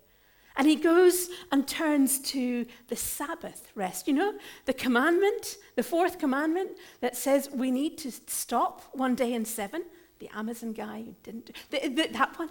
And 0.56 0.68
he 0.68 0.76
goes 0.76 1.28
and 1.50 1.66
turns 1.66 2.20
to 2.30 2.64
the 2.86 2.96
Sabbath 2.96 3.72
rest. 3.74 4.06
You 4.06 4.14
know, 4.14 4.34
the 4.66 4.72
commandment, 4.72 5.56
the 5.74 5.82
fourth 5.82 6.20
commandment 6.20 6.78
that 7.00 7.16
says 7.16 7.50
we 7.52 7.72
need 7.72 7.98
to 7.98 8.12
stop 8.12 8.82
one 8.92 9.16
day 9.16 9.34
in 9.34 9.44
seven. 9.44 9.82
The 10.18 10.28
Amazon 10.34 10.72
guy 10.72 11.02
who 11.02 11.14
didn't, 11.22 11.50
the, 11.70 11.88
the, 11.88 12.08
that 12.12 12.38
one. 12.38 12.50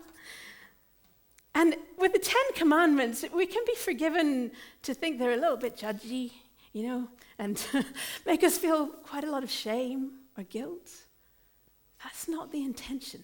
And 1.56 1.76
with 1.98 2.12
the 2.12 2.20
Ten 2.20 2.44
Commandments, 2.54 3.24
we 3.34 3.46
can 3.46 3.64
be 3.66 3.76
forgiven 3.76 4.52
to 4.84 4.94
think 4.94 5.20
they're 5.20 5.32
a 5.32 5.38
little 5.38 5.58
bit 5.58 5.78
judgy, 5.78 6.32
you 6.74 6.84
know, 6.84 7.08
and 7.40 7.66
make 8.26 8.44
us 8.44 8.58
feel 8.58 8.88
quite 8.88 9.24
a 9.24 9.32
lot 9.32 9.44
of 9.44 9.50
shame 9.50 10.12
or 10.38 10.44
guilt. 10.44 10.92
That's 12.04 12.28
not 12.28 12.52
the 12.52 12.62
intention. 12.62 13.24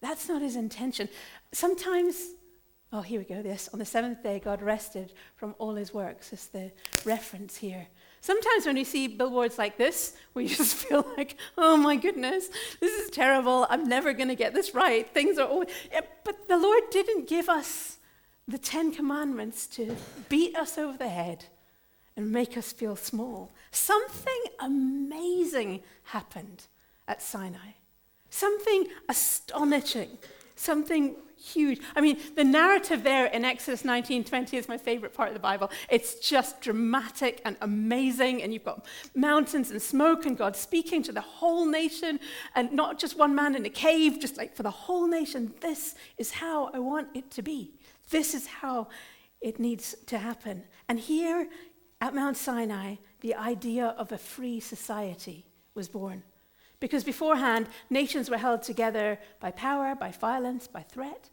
That's 0.00 0.28
not 0.28 0.42
his 0.42 0.56
intention. 0.56 1.08
Sometimes, 1.52 2.16
oh, 2.92 3.02
here 3.02 3.20
we 3.20 3.26
go, 3.26 3.42
this. 3.42 3.68
On 3.72 3.78
the 3.78 3.84
seventh 3.84 4.22
day, 4.22 4.40
God 4.42 4.62
rested 4.62 5.12
from 5.36 5.54
all 5.58 5.74
his 5.74 5.92
works, 5.92 6.32
is 6.32 6.46
the 6.46 6.72
reference 7.04 7.56
here. 7.56 7.86
Sometimes 8.20 8.66
when 8.66 8.76
you 8.76 8.84
see 8.84 9.08
billboards 9.08 9.58
like 9.58 9.76
this, 9.76 10.16
we 10.34 10.46
just 10.56 10.74
feel 10.74 11.06
like, 11.16 11.36
oh 11.56 11.76
my 11.76 11.96
goodness, 11.96 12.48
this 12.80 12.92
is 13.00 13.10
terrible. 13.10 13.66
I'm 13.70 13.84
never 13.84 14.12
going 14.12 14.28
to 14.28 14.34
get 14.34 14.54
this 14.54 14.74
right. 14.74 15.08
Things 15.12 15.38
are 15.38 15.46
always. 15.46 15.68
Yeah, 15.92 16.00
but 16.24 16.48
the 16.48 16.58
Lord 16.58 16.84
didn't 16.90 17.28
give 17.28 17.48
us 17.48 17.98
the 18.48 18.58
Ten 18.58 18.92
Commandments 18.92 19.66
to 19.68 19.96
beat 20.28 20.56
us 20.56 20.78
over 20.78 20.96
the 20.96 21.08
head 21.08 21.46
and 22.16 22.30
make 22.30 22.56
us 22.56 22.72
feel 22.72 22.96
small. 22.96 23.52
Something 23.70 24.42
amazing 24.60 25.82
happened 26.04 26.64
at 27.06 27.22
Sinai. 27.22 27.74
Something 28.30 28.86
astonishing, 29.08 30.18
something 30.56 31.16
huge. 31.36 31.80
I 31.94 32.00
mean, 32.00 32.18
the 32.34 32.44
narrative 32.44 33.02
there 33.02 33.26
in 33.26 33.44
Exodus 33.44 33.82
19:20 33.82 34.56
is 34.56 34.68
my 34.68 34.78
favorite 34.78 35.14
part 35.14 35.28
of 35.28 35.34
the 35.34 35.40
Bible. 35.40 35.70
It's 35.90 36.14
just 36.16 36.60
dramatic 36.60 37.40
and 37.44 37.56
amazing, 37.60 38.42
and 38.42 38.52
you've 38.52 38.64
got 38.64 38.84
mountains 39.14 39.70
and 39.70 39.80
smoke, 39.80 40.26
and 40.26 40.36
God 40.36 40.56
speaking 40.56 41.02
to 41.04 41.12
the 41.12 41.20
whole 41.20 41.66
nation, 41.66 42.20
and 42.54 42.72
not 42.72 42.98
just 42.98 43.18
one 43.18 43.34
man 43.34 43.54
in 43.54 43.64
a 43.64 43.70
cave, 43.70 44.18
just 44.20 44.36
like 44.36 44.54
for 44.54 44.62
the 44.62 44.70
whole 44.70 45.06
nation. 45.06 45.54
This 45.60 45.94
is 46.18 46.32
how 46.32 46.70
I 46.72 46.78
want 46.78 47.08
it 47.14 47.30
to 47.32 47.42
be. 47.42 47.74
This 48.10 48.34
is 48.34 48.46
how 48.46 48.88
it 49.40 49.60
needs 49.60 49.94
to 50.06 50.18
happen. 50.18 50.64
And 50.88 50.98
here 50.98 51.48
at 52.00 52.14
Mount 52.14 52.36
Sinai, 52.36 52.96
the 53.20 53.34
idea 53.34 53.94
of 53.98 54.12
a 54.12 54.18
free 54.18 54.60
society 54.60 55.46
was 55.74 55.88
born. 55.88 56.22
Because 56.78 57.04
beforehand, 57.04 57.68
nations 57.88 58.28
were 58.28 58.36
held 58.36 58.62
together 58.62 59.18
by 59.40 59.50
power, 59.50 59.94
by 59.94 60.10
violence, 60.10 60.66
by 60.66 60.82
threat. 60.82 61.30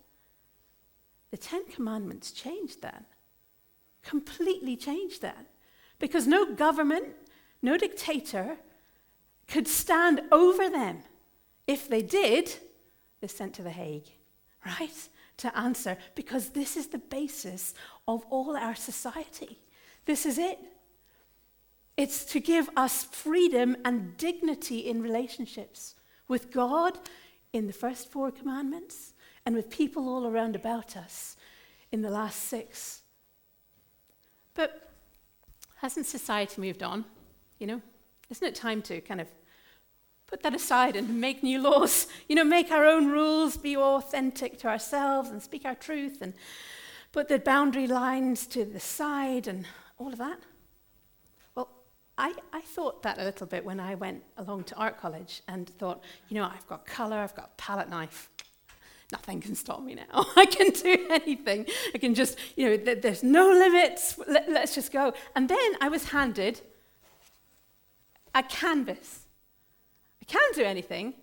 The 1.32 1.38
Ten 1.38 1.65
Commandments 1.65 2.32
changed 2.32 2.82
that, 2.82 3.06
completely 4.03 4.77
changed 4.77 5.21
that. 5.21 5.47
Because 5.99 6.27
no 6.27 6.53
government, 6.53 7.08
no 7.62 7.77
dictator 7.77 8.58
could 9.47 9.67
stand 9.67 10.21
over 10.32 10.69
them. 10.69 10.99
If 11.67 11.89
they 11.89 12.01
did, 12.01 12.53
they're 13.19 13.29
sent 13.29 13.53
to 13.56 13.63
The 13.63 13.71
Hague, 13.71 14.10
right? 14.65 15.10
To 15.38 15.58
answer, 15.58 15.97
because 16.15 16.49
this 16.49 16.77
is 16.77 16.88
the 16.88 16.99
basis 16.99 17.73
of 18.08 18.23
all 18.29 18.56
our 18.56 18.75
society. 18.75 19.60
This 20.06 20.25
is 20.25 20.38
it. 20.38 20.60
It's 21.95 22.25
to 22.25 22.39
give 22.39 22.69
us 22.75 23.03
freedom 23.03 23.77
and 23.86 24.17
dignity 24.17 24.79
in 24.79 25.01
relationships 25.01 25.95
with 26.27 26.51
God 26.51 26.97
in 27.51 27.67
the 27.67 27.73
first 27.73 28.12
four 28.12 28.32
commandments 28.32 29.13
and 29.45 29.56
with 29.56 29.69
people 29.69 30.10
all 30.10 30.25
around 30.25 30.56
about 30.56 30.97
us 30.97 31.38
in 31.91 32.01
the 32.01 32.10
last 32.10 32.39
six. 32.43 33.01
But 34.56 34.91
hasn't 35.77 36.08
society 36.08 36.62
moved 36.62 36.82
on? 36.82 37.06
You 37.60 37.67
know, 37.67 37.82
isn't 38.29 38.47
it 38.47 38.56
time 38.56 38.82
to 38.84 39.01
kind 39.01 39.21
of 39.21 39.27
put 40.25 40.41
that 40.41 40.56
aside 40.56 40.95
and 40.95 41.21
make 41.21 41.43
new 41.43 41.62
laws? 41.62 42.08
You 42.27 42.36
know, 42.36 42.43
make 42.43 42.71
our 42.71 42.86
own 42.86 43.08
rules, 43.10 43.58
be 43.58 43.77
authentic 43.77 44.58
to 44.60 44.67
ourselves 44.67 45.29
and 45.29 45.43
speak 45.43 45.65
our 45.65 45.75
truth 45.75 46.21
and 46.21 46.34
put 47.12 47.27
the 47.27 47.38
boundary 47.38 47.86
lines 47.86 48.47
to 48.47 48.65
the 48.65 48.79
side 48.79 49.47
and 49.47 49.67
all 49.99 50.12
of 50.12 50.17
that? 50.17 50.39
I, 52.23 52.33
I 52.53 52.62
thought 52.62 53.03
that 53.03 53.19
a 53.19 53.23
little 53.25 53.45
bit 53.45 53.65
when 53.65 53.81
I 53.81 53.95
went 53.95 54.23
along 54.38 54.63
to 54.65 54.75
art 54.75 54.97
college 54.97 55.41
and 55.49 55.67
thought, 55.67 56.01
you 56.29 56.36
know, 56.36 56.45
I've 56.45 56.65
got 56.67 56.86
colour, 56.86 57.17
I've 57.17 57.36
got 57.36 57.57
palette 57.57 57.89
knife. 57.89 58.29
Nothing 59.12 59.41
can 59.41 59.55
stop 59.55 59.83
me 59.83 59.95
now. 59.95 60.25
I 60.38 60.45
can 60.45 60.69
do 60.69 61.05
anything. 61.09 61.65
I 61.93 61.97
can 61.97 62.15
just, 62.15 62.39
you 62.55 62.69
know, 62.69 62.77
th- 62.77 63.01
there's 63.01 63.23
no 63.23 63.49
limits. 63.51 64.17
Let, 64.25 64.49
let's 64.49 64.73
just 64.73 64.93
go. 64.93 65.13
And 65.36 65.49
then 65.49 65.71
I 65.81 65.89
was 65.89 66.12
handed 66.12 66.62
a 68.33 68.41
canvas. 68.41 69.25
I 70.21 70.25
can't 70.25 70.55
do 70.55 70.63
anything 70.63 71.15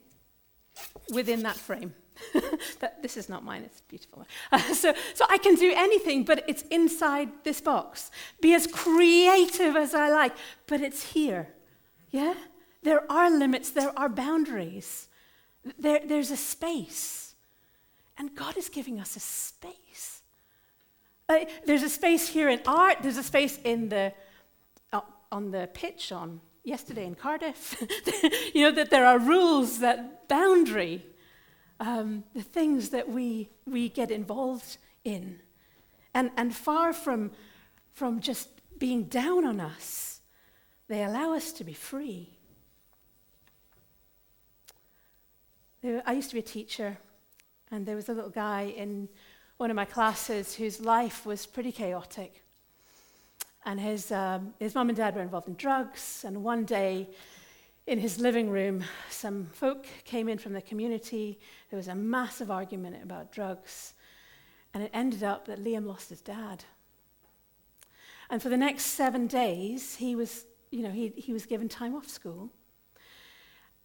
within 1.11 1.43
that 1.45 1.57
frame. 1.57 1.95
that, 2.81 3.03
this 3.03 3.17
is 3.17 3.29
not 3.29 3.45
mine, 3.45 3.63
it's 3.65 3.81
beautiful. 3.83 4.27
Uh, 4.53 4.59
so, 4.75 4.95
so 5.15 5.25
I 5.29 5.39
can 5.39 5.55
do 5.55 5.73
anything, 5.75 6.25
but 6.25 6.45
it's 6.49 6.63
inside 6.71 7.29
this 7.45 7.61
box. 7.61 8.11
Be 8.41 8.55
as 8.55 8.67
creative 8.67 9.77
as 9.77 9.95
I 9.95 10.09
like, 10.11 10.33
but 10.67 10.81
it's 10.81 11.13
here. 11.13 11.49
Yeah? 12.11 12.35
There 12.83 13.11
are 13.11 13.31
limits, 13.31 13.71
there 13.71 13.93
are 13.99 14.09
boundaries, 14.09 15.09
there, 15.79 16.01
there's 16.05 16.31
a 16.31 16.37
space. 16.37 17.35
And 18.19 18.35
God 18.35 18.57
is 18.57 18.69
giving 18.69 19.01
us 19.01 19.17
a 19.17 19.21
space. 19.21 20.23
Uh, 21.29 21.45
there's 21.65 21.83
a 21.83 21.89
space 21.89 22.29
here 22.29 22.49
in 22.49 22.61
art, 22.67 22.99
there's 23.03 23.17
a 23.17 23.23
space 23.23 23.59
in 23.65 23.89
the, 23.89 24.13
uh, 24.93 25.01
on 25.31 25.51
the 25.51 25.69
pitch 25.73 26.13
on 26.13 26.41
yesterday 26.65 27.05
in 27.05 27.15
Cardiff. 27.15 27.83
you 28.55 28.63
know, 28.63 28.73
that 28.73 28.91
there 28.91 29.07
are 29.07 29.19
rules, 29.19 29.79
that 29.81 30.29
boundary 30.29 31.05
um, 31.81 32.25
the 32.35 32.43
things 32.43 32.91
that 32.91 33.09
we, 33.09 33.49
we 33.67 33.89
get 33.89 34.11
involved 34.11 34.77
in. 35.05 35.41
And, 36.15 36.31
and 36.37 36.55
far 36.55 36.93
from, 36.93 37.33
from 37.95 38.21
just 38.21 38.49
being 38.79 39.05
down 39.05 39.45
on 39.45 39.61
us, 39.61 40.21
they 40.89 41.03
allow 41.03 41.35
us 41.35 41.53
to 41.53 41.65
be 41.65 41.73
free. 41.73 42.29
I 45.83 46.13
used 46.13 46.29
to 46.29 46.35
be 46.35 46.41
a 46.41 46.43
teacher, 46.43 46.99
and 47.71 47.87
there 47.87 47.97
was 47.97 48.11
a 48.11 48.13
little 48.13 48.31
guy 48.31 48.75
in 48.77 49.09
one 49.57 49.71
of 49.71 49.77
my 49.77 49.87
classes 49.87 50.55
whose 50.55 50.81
life 50.81 51.25
was 51.25 51.47
pretty 51.47 51.73
chaotic. 51.73 52.43
And 53.65 53.81
his, 53.81 54.13
um, 54.13 54.53
his 54.59 54.75
mum 54.75 54.91
and 54.91 54.97
dad 54.97 55.15
were 55.15 55.23
involved 55.23 55.49
in 55.49 55.55
drugs, 55.55 56.25
and 56.27 56.43
one 56.43 56.65
day 56.65 57.09
in 57.91 57.99
his 57.99 58.21
living 58.21 58.49
room, 58.49 58.85
some 59.11 59.47
folk 59.47 59.85
came 60.05 60.29
in 60.29 60.39
from 60.39 60.53
the 60.53 60.63
community. 60.63 61.41
There 61.71 61.77
was 61.77 61.89
a 61.89 61.95
massive 61.97 62.49
argument 62.49 63.03
about 63.03 63.33
drugs. 63.33 63.95
And 64.73 64.85
it 64.85 64.93
ended 64.95 65.25
up 65.25 65.47
that 65.47 65.59
Liam 65.63 65.87
lost 65.87 66.09
his 66.09 66.21
dad. 66.21 66.63
And 68.31 68.41
for 68.41 68.49
the 68.49 68.57
next 68.57 68.85
seven 68.85 69.27
days, 69.27 69.97
he 69.97 70.15
was, 70.15 70.45
you 70.71 70.85
know, 70.85 70.93
he, 70.93 71.09
he 71.17 71.33
was 71.33 71.47
given 71.47 71.69
time 71.69 71.97
off 71.97 72.07
school. 72.09 72.51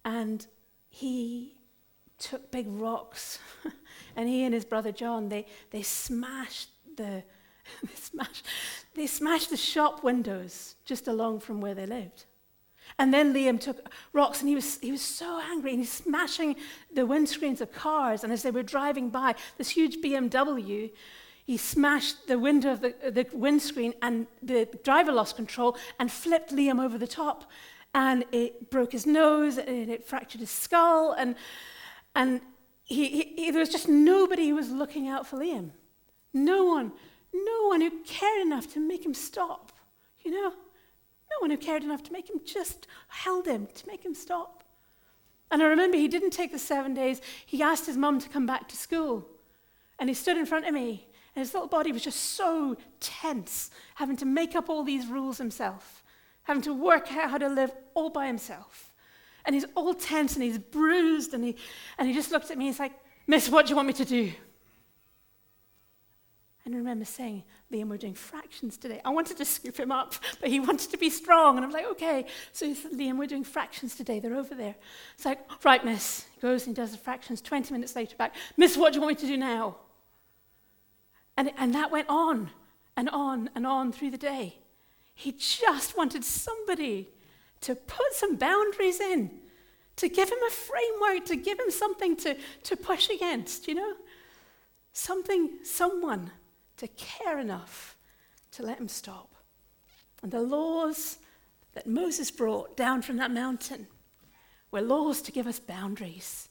And 0.04 0.46
he 0.88 1.56
took 2.16 2.52
big 2.52 2.68
rocks. 2.68 3.40
and 4.16 4.28
he 4.28 4.44
and 4.44 4.54
his 4.54 4.64
brother 4.64 4.92
John, 4.92 5.30
they, 5.30 5.46
they 5.72 5.82
smashed 5.82 6.70
the 6.96 7.24
they 7.82 7.94
smashed, 7.96 8.46
they 8.94 9.06
smashed 9.08 9.50
the 9.50 9.56
shop 9.56 10.04
windows 10.04 10.76
just 10.84 11.08
along 11.08 11.40
from 11.40 11.60
where 11.60 11.74
they 11.74 11.86
lived. 11.86 12.26
And 12.98 13.12
then 13.12 13.34
Liam 13.34 13.60
took 13.60 13.88
rocks 14.12 14.40
and 14.40 14.48
he 14.48 14.54
was, 14.54 14.78
he 14.78 14.90
was 14.90 15.02
so 15.02 15.40
angry 15.40 15.70
and 15.70 15.80
he's 15.80 15.92
smashing 15.92 16.56
the 16.92 17.02
windscreens 17.02 17.60
of 17.60 17.72
cars. 17.72 18.24
And 18.24 18.32
as 18.32 18.42
they 18.42 18.50
were 18.50 18.62
driving 18.62 19.10
by, 19.10 19.34
this 19.58 19.70
huge 19.70 19.98
BMW, 19.98 20.92
he 21.46 21.56
smashed 21.56 22.26
the 22.26 22.38
window 22.38 22.72
of 22.72 22.80
the, 22.80 22.94
the 23.08 23.26
windscreen, 23.32 23.94
and 24.02 24.26
the 24.42 24.68
driver 24.82 25.12
lost 25.12 25.36
control 25.36 25.76
and 26.00 26.10
flipped 26.10 26.50
Liam 26.50 26.84
over 26.84 26.98
the 26.98 27.06
top. 27.06 27.48
And 27.94 28.24
it 28.32 28.68
broke 28.68 28.90
his 28.90 29.06
nose, 29.06 29.56
and 29.56 29.88
it 29.88 30.04
fractured 30.04 30.40
his 30.40 30.50
skull, 30.50 31.12
and, 31.12 31.36
and 32.16 32.40
he, 32.82 33.08
he, 33.08 33.34
he, 33.36 33.50
there 33.52 33.60
was 33.60 33.68
just 33.68 33.88
nobody 33.88 34.48
who 34.48 34.56
was 34.56 34.70
looking 34.70 35.06
out 35.08 35.24
for 35.24 35.38
Liam. 35.38 35.70
No 36.34 36.64
one, 36.64 36.92
no 37.32 37.68
one 37.68 37.80
who 37.80 37.90
cared 38.04 38.42
enough 38.42 38.72
to 38.74 38.80
make 38.80 39.06
him 39.06 39.14
stop, 39.14 39.72
you 40.22 40.32
know? 40.32 40.52
No 41.36 41.44
one 41.44 41.50
who 41.50 41.58
cared 41.58 41.84
enough 41.84 42.02
to 42.04 42.12
make 42.12 42.30
him 42.30 42.40
just 42.44 42.86
held 43.08 43.46
him, 43.46 43.68
to 43.74 43.86
make 43.86 44.04
him 44.04 44.14
stop. 44.14 44.64
And 45.50 45.62
I 45.62 45.66
remember 45.66 45.96
he 45.96 46.08
didn't 46.08 46.30
take 46.30 46.50
the 46.50 46.58
seven 46.58 46.94
days. 46.94 47.20
He 47.44 47.62
asked 47.62 47.86
his 47.86 47.96
mum 47.96 48.18
to 48.20 48.28
come 48.28 48.46
back 48.46 48.68
to 48.68 48.76
school. 48.76 49.28
And 49.98 50.08
he 50.08 50.14
stood 50.14 50.36
in 50.36 50.46
front 50.46 50.66
of 50.66 50.74
me, 50.74 51.06
and 51.34 51.42
his 51.42 51.52
little 51.52 51.68
body 51.68 51.92
was 51.92 52.02
just 52.02 52.20
so 52.20 52.76
tense, 53.00 53.70
having 53.96 54.16
to 54.16 54.24
make 54.24 54.56
up 54.56 54.68
all 54.68 54.82
these 54.82 55.06
rules 55.06 55.38
himself, 55.38 56.02
having 56.44 56.62
to 56.62 56.72
work 56.72 57.12
out 57.12 57.30
how 57.30 57.38
to 57.38 57.48
live 57.48 57.70
all 57.94 58.10
by 58.10 58.26
himself. 58.26 58.92
And 59.44 59.54
he's 59.54 59.66
all 59.74 59.94
tense 59.94 60.34
and 60.34 60.42
he's 60.42 60.58
bruised, 60.58 61.34
and 61.34 61.44
he, 61.44 61.56
and 61.98 62.08
he 62.08 62.14
just 62.14 62.32
looked 62.32 62.50
at 62.50 62.58
me 62.58 62.66
and 62.66 62.74
he's 62.74 62.80
like, 62.80 62.92
Miss, 63.26 63.48
what 63.48 63.66
do 63.66 63.70
you 63.70 63.76
want 63.76 63.88
me 63.88 63.94
to 63.94 64.04
do? 64.04 64.32
And 66.66 66.74
I 66.74 66.78
remember 66.78 67.04
saying, 67.04 67.44
Liam, 67.72 67.88
we're 67.88 67.96
doing 67.96 68.12
fractions 68.12 68.76
today. 68.76 69.00
I 69.04 69.10
wanted 69.10 69.36
to 69.36 69.44
scoop 69.44 69.76
him 69.78 69.92
up, 69.92 70.14
but 70.40 70.50
he 70.50 70.58
wanted 70.58 70.90
to 70.90 70.98
be 70.98 71.08
strong. 71.08 71.56
And 71.56 71.64
I'm 71.64 71.70
like, 71.70 71.86
okay. 71.92 72.26
So 72.52 72.66
he 72.66 72.74
said, 72.74 72.90
Liam, 72.90 73.18
we're 73.18 73.28
doing 73.28 73.44
fractions 73.44 73.94
today. 73.94 74.18
They're 74.18 74.34
over 74.34 74.56
there. 74.56 74.74
It's 75.14 75.24
like, 75.24 75.38
right, 75.64 75.84
miss. 75.84 76.26
He 76.34 76.40
goes 76.40 76.66
and 76.66 76.74
does 76.74 76.90
the 76.90 76.98
fractions. 76.98 77.40
20 77.40 77.72
minutes 77.72 77.94
later, 77.94 78.16
back, 78.16 78.34
miss, 78.56 78.76
what 78.76 78.92
do 78.92 78.96
you 78.96 79.02
want 79.02 79.16
me 79.16 79.20
to 79.20 79.32
do 79.32 79.36
now? 79.36 79.76
And, 81.36 81.52
and 81.56 81.72
that 81.72 81.92
went 81.92 82.08
on 82.08 82.50
and 82.96 83.08
on 83.10 83.48
and 83.54 83.64
on 83.64 83.92
through 83.92 84.10
the 84.10 84.18
day. 84.18 84.56
He 85.14 85.30
just 85.30 85.96
wanted 85.96 86.24
somebody 86.24 87.10
to 87.60 87.76
put 87.76 88.12
some 88.12 88.34
boundaries 88.34 89.00
in, 89.00 89.30
to 89.96 90.08
give 90.08 90.30
him 90.30 90.38
a 90.44 90.50
framework, 90.50 91.26
to 91.26 91.36
give 91.36 91.60
him 91.60 91.70
something 91.70 92.16
to, 92.16 92.36
to 92.64 92.76
push 92.76 93.08
against, 93.08 93.68
you 93.68 93.76
know? 93.76 93.92
Something, 94.92 95.50
someone 95.62 96.32
to 96.76 96.88
care 96.88 97.38
enough 97.38 97.96
to 98.52 98.62
let 98.62 98.78
him 98.78 98.88
stop. 98.88 99.34
And 100.22 100.32
the 100.32 100.40
laws 100.40 101.18
that 101.74 101.86
Moses 101.86 102.30
brought 102.30 102.76
down 102.76 103.02
from 103.02 103.16
that 103.16 103.30
mountain 103.30 103.86
were 104.70 104.80
laws 104.80 105.22
to 105.22 105.32
give 105.32 105.46
us 105.46 105.58
boundaries, 105.58 106.48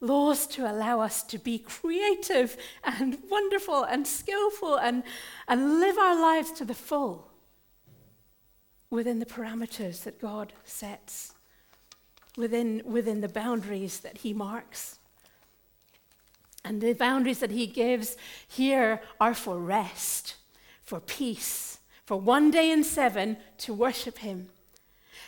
laws 0.00 0.46
to 0.48 0.70
allow 0.70 1.00
us 1.00 1.22
to 1.24 1.38
be 1.38 1.58
creative 1.58 2.56
and 2.84 3.18
wonderful 3.30 3.84
and 3.84 4.06
skillful 4.06 4.76
and, 4.76 5.02
and 5.48 5.80
live 5.80 5.98
our 5.98 6.20
lives 6.20 6.50
to 6.52 6.64
the 6.64 6.74
full 6.74 7.30
within 8.90 9.18
the 9.18 9.26
parameters 9.26 10.04
that 10.04 10.20
God 10.20 10.52
sets, 10.64 11.34
within, 12.36 12.82
within 12.84 13.20
the 13.20 13.28
boundaries 13.28 14.00
that 14.00 14.18
He 14.18 14.32
marks. 14.32 14.98
And 16.64 16.80
the 16.80 16.94
boundaries 16.94 17.40
that 17.40 17.50
he 17.50 17.66
gives 17.66 18.16
here 18.48 19.02
are 19.20 19.34
for 19.34 19.58
rest, 19.58 20.36
for 20.82 20.98
peace, 20.98 21.78
for 22.04 22.16
one 22.16 22.50
day 22.50 22.70
in 22.70 22.82
seven 22.84 23.36
to 23.58 23.74
worship 23.74 24.18
him. 24.18 24.48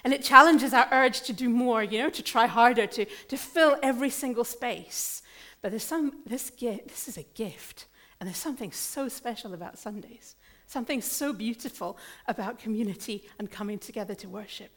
And 0.03 0.15
it 0.15 0.23
challenges 0.23 0.73
our 0.73 0.89
urge 0.93 1.23
to 1.23 1.33
do 1.33 1.49
more, 1.49 1.83
you 1.83 1.99
know, 1.99 2.11
to 2.11 2.23
try 2.23 2.47
harder, 2.47 2.87
to, 2.87 3.05
to 3.05 3.37
fill 3.37 3.77
every 3.83 4.11
single 4.11 4.45
space. 4.45 5.23
But 5.61 5.73
there's 5.73 5.85
some, 5.85 6.23
this, 6.25 6.51
gift, 6.51 6.89
this 6.89 7.09
is 7.09 7.17
a 7.17 7.23
gift. 7.35 7.87
And 8.19 8.27
there's 8.27 8.39
something 8.39 8.73
so 8.73 9.09
special 9.09 9.53
about 9.53 9.79
Sundays, 9.79 10.37
something 10.67 11.03
so 11.03 11.33
beautiful 11.33 11.99
about 12.27 12.59
community 12.59 13.29
and 13.39 13.51
coming 13.51 13.79
together 13.79 14.15
to 14.15 14.29
worship. 14.29 14.71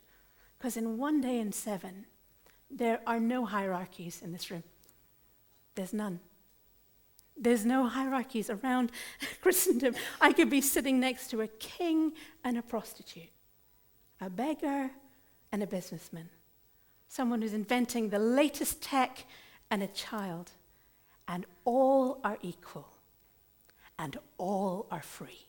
Because 0.58 0.76
in 0.76 0.98
one 0.98 1.22
day 1.22 1.40
in 1.40 1.52
seven, 1.52 2.06
there 2.70 3.00
are 3.08 3.20
no 3.20 3.46
hierarchies 3.46 4.22
in 4.22 4.34
this 4.34 4.52
room. 4.52 4.64
There's 5.76 5.94
none. 5.94 6.20
There's 7.40 7.66
no 7.66 7.88
hierarchies 7.88 8.50
around 8.50 8.92
Christendom. 9.42 9.96
I 10.20 10.34
could 10.34 10.50
be 10.50 10.62
sitting 10.62 11.00
next 11.00 11.30
to 11.30 11.42
a 11.42 11.48
king 11.48 12.14
and 12.44 12.58
a 12.58 12.62
prostitute, 12.62 13.32
a 14.20 14.30
beggar 14.30 14.92
and 15.52 15.64
a 15.64 15.68
businessman, 15.68 16.30
someone 17.08 17.42
who's 17.42 17.54
inventing 17.54 18.10
the 18.10 18.20
latest 18.20 18.82
tech 18.82 19.26
and 19.72 19.82
a 19.82 19.88
child, 19.88 20.52
and 21.28 21.46
all 21.64 22.20
are 22.24 22.38
equal 22.42 22.88
and 23.98 24.18
all 24.38 24.88
are 24.92 25.02
free. 25.02 25.48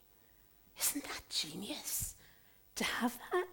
Isn't 0.81 1.05
that 1.05 1.23
genius 1.29 2.15
to 2.75 2.85
have 2.85 3.19
that? 3.33 3.47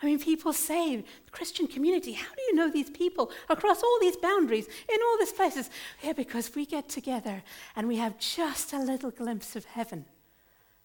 I 0.00 0.06
mean, 0.06 0.20
people 0.20 0.52
say, 0.52 0.96
the 0.96 1.30
Christian 1.32 1.66
community, 1.66 2.12
how 2.12 2.32
do 2.34 2.42
you 2.42 2.54
know 2.54 2.70
these 2.70 2.90
people 2.90 3.32
across 3.48 3.82
all 3.82 3.98
these 4.00 4.16
boundaries, 4.16 4.66
in 4.66 4.98
all 5.02 5.18
these 5.18 5.32
places? 5.32 5.70
Yeah, 6.02 6.12
because 6.12 6.54
we 6.54 6.66
get 6.66 6.88
together 6.88 7.42
and 7.74 7.88
we 7.88 7.96
have 7.96 8.18
just 8.18 8.72
a 8.72 8.78
little 8.78 9.10
glimpse 9.10 9.56
of 9.56 9.64
heaven, 9.64 10.04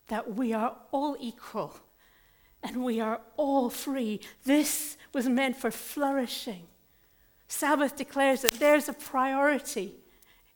that 0.08 0.36
we 0.36 0.52
are 0.52 0.76
all 0.92 1.16
equal 1.20 1.76
and 2.64 2.84
we 2.84 3.00
are 3.00 3.22
all 3.38 3.70
free. 3.70 4.20
This 4.46 4.98
was 5.14 5.30
meant 5.30 5.58
for 5.58 5.70
flourishing. 5.70 6.68
Sabbath 7.48 7.96
declares 7.96 8.42
that 8.42 8.54
there's 8.54 8.90
a 8.90 8.94
priority 8.94 9.94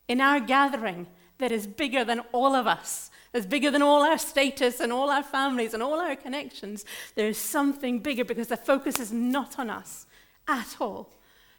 in 0.08 0.20
our 0.20 0.40
gathering 0.40 1.06
that 1.38 1.52
is 1.52 1.68
bigger 1.68 2.04
than 2.04 2.22
all 2.32 2.56
of 2.56 2.66
us 2.66 3.12
that's 3.32 3.46
bigger 3.46 3.72
than 3.72 3.82
all 3.82 4.04
our 4.04 4.18
status 4.18 4.80
and 4.80 4.92
all 4.92 5.10
our 5.10 5.24
families 5.24 5.74
and 5.74 5.84
all 5.84 6.00
our 6.00 6.16
connections. 6.16 6.86
There 7.16 7.28
is 7.28 7.38
something 7.38 8.00
bigger 8.00 8.24
because 8.24 8.48
the 8.48 8.58
focus 8.58 9.00
is 9.00 9.12
not 9.12 9.60
on 9.60 9.70
us 9.70 10.06
at 10.48 10.78
all. 10.80 11.14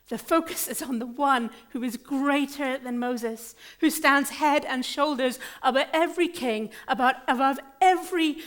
The 0.09 0.19
focus 0.19 0.69
is 0.69 0.81
on 0.81 0.99
the 0.99 1.07
one 1.07 1.51
who 1.71 1.83
is 1.83 1.99
greater 1.99 2.79
than 2.79 2.99
Moses, 2.99 3.55
who 3.81 3.91
stands 3.91 4.31
head 4.31 4.65
and 4.65 4.85
shoulders 4.85 5.39
above 5.63 5.87
every 5.93 6.29
king, 6.29 6.71
about, 6.89 7.17
above 7.29 7.59
every 7.81 8.39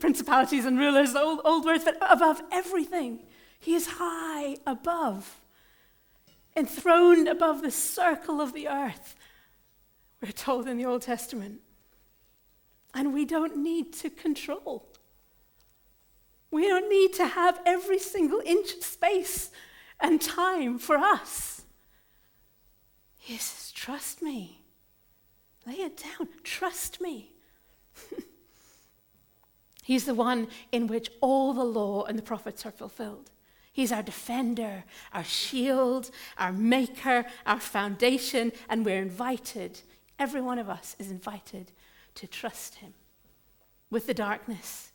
principalities 0.00 0.64
and 0.64 0.78
rulers, 0.78 1.14
old, 1.14 1.40
old 1.44 1.66
words, 1.66 1.84
but 1.84 1.98
above 2.00 2.40
everything. 2.50 3.20
He 3.60 3.74
is 3.74 3.86
high 3.98 4.56
above, 4.66 5.40
enthroned 6.56 7.28
above 7.28 7.60
the 7.60 7.70
circle 7.70 8.40
of 8.40 8.54
the 8.54 8.68
earth. 8.68 9.14
We're 10.22 10.32
told 10.32 10.66
in 10.66 10.78
the 10.78 10.86
Old 10.86 11.02
Testament. 11.02 11.60
And 12.94 13.14
we 13.14 13.24
don't 13.24 13.56
need 13.56 13.92
to 13.94 14.10
control. 14.10 14.88
We 16.50 16.68
don't 16.68 16.90
need 16.90 17.14
to 17.14 17.26
have 17.26 17.60
every 17.64 17.98
single 17.98 18.42
inch 18.44 18.74
of 18.74 18.82
space 18.82 19.50
and 19.98 20.20
time 20.20 20.78
for 20.78 20.96
us. 20.96 21.62
He 23.16 23.38
says, 23.38 23.72
Trust 23.72 24.20
me. 24.20 24.58
Lay 25.66 25.74
it 25.74 25.96
down. 25.96 26.28
Trust 26.42 27.00
me. 27.00 27.32
He's 29.82 30.04
the 30.04 30.14
one 30.14 30.48
in 30.72 30.86
which 30.88 31.10
all 31.20 31.54
the 31.54 31.64
law 31.64 32.04
and 32.04 32.18
the 32.18 32.22
prophets 32.22 32.66
are 32.66 32.72
fulfilled. 32.72 33.30
He's 33.72 33.90
our 33.90 34.02
defender, 34.02 34.84
our 35.14 35.24
shield, 35.24 36.10
our 36.36 36.52
maker, 36.52 37.24
our 37.46 37.60
foundation, 37.60 38.52
and 38.68 38.84
we're 38.84 39.00
invited. 39.00 39.80
Every 40.18 40.42
one 40.42 40.58
of 40.58 40.68
us 40.68 40.94
is 40.98 41.10
invited 41.10 41.72
to 42.16 42.26
trust 42.26 42.76
Him. 42.76 42.94
With 43.90 44.06
the 44.06 44.14
darkness, 44.14 44.92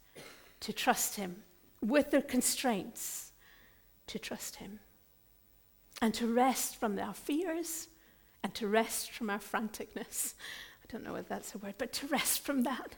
to 0.61 0.73
trust 0.73 1.15
Him. 1.15 1.43
With 1.81 2.11
the 2.11 2.21
constraints, 2.21 3.31
to 4.07 4.19
trust 4.19 4.57
Him. 4.57 4.79
And 6.01 6.13
to 6.15 6.27
rest 6.27 6.75
from 6.75 6.97
our 6.99 7.13
fears 7.13 7.87
and 8.43 8.53
to 8.55 8.67
rest 8.67 9.11
from 9.11 9.29
our 9.29 9.39
franticness. 9.39 10.33
I 10.83 10.91
don't 10.91 11.03
know 11.03 11.15
if 11.15 11.27
that's 11.27 11.55
a 11.55 11.57
word, 11.57 11.75
but 11.77 11.91
to 11.93 12.07
rest 12.07 12.41
from 12.41 12.63
that. 12.63 12.95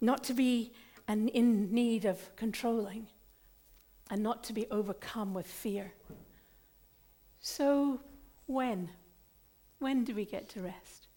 Not 0.00 0.24
to 0.24 0.34
be 0.34 0.72
an, 1.06 1.28
in 1.28 1.72
need 1.72 2.04
of 2.04 2.34
controlling 2.36 3.08
and 4.10 4.22
not 4.22 4.44
to 4.44 4.52
be 4.52 4.66
overcome 4.70 5.34
with 5.34 5.46
fear. 5.46 5.92
So, 7.40 8.00
when? 8.46 8.90
When 9.78 10.04
do 10.04 10.14
we 10.14 10.24
get 10.24 10.48
to 10.50 10.62
rest? 10.62 11.07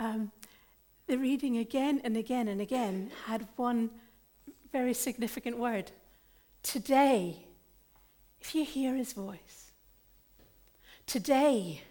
Um, 0.00 0.32
the 1.06 1.18
reading 1.18 1.58
again 1.58 2.00
and 2.02 2.16
again 2.16 2.48
and 2.48 2.60
again 2.60 3.12
had 3.26 3.46
one 3.56 3.90
very 4.72 4.94
significant 4.94 5.58
word. 5.58 5.92
Today, 6.62 7.44
if 8.40 8.54
you 8.54 8.64
hear 8.64 8.96
his 8.96 9.12
voice, 9.12 9.72
today, 11.06 11.82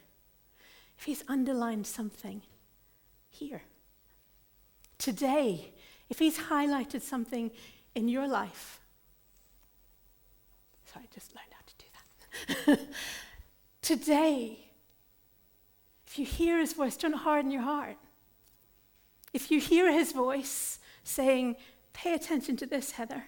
if 0.97 1.03
he's 1.05 1.23
underlined 1.27 1.85
something, 1.85 2.41
here. 3.29 3.61
Today, 4.97 5.71
if 6.09 6.19
he's 6.19 6.37
highlighted 6.37 7.01
something 7.01 7.51
in 7.95 8.07
your 8.07 8.27
life, 8.27 8.81
sorry, 10.91 11.05
I 11.09 11.13
just 11.13 11.33
learned 11.35 11.53
how 11.53 11.63
to 11.65 12.75
do 12.75 12.77
that. 12.77 12.79
today, 13.81 14.68
If 16.19 16.27
you 16.27 16.45
hear 16.47 16.60
his 16.60 16.73
voice, 16.73 16.97
don't 16.97 17.13
harden 17.13 17.49
your 17.49 17.62
heart. 17.62 17.95
If 19.34 19.49
you 19.51 19.62
hear 19.62 19.89
his 19.89 20.12
voice 20.12 20.79
saying, 21.01 21.55
pay 21.93 22.13
attention 22.13 22.58
to 22.58 22.65
this, 22.65 22.91
Heather, 22.91 23.23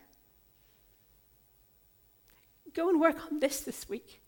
go 2.74 2.90
and 2.90 3.00
work 3.00 3.16
on 3.32 3.40
this 3.40 3.62
this 3.62 3.88
week. 3.88 4.22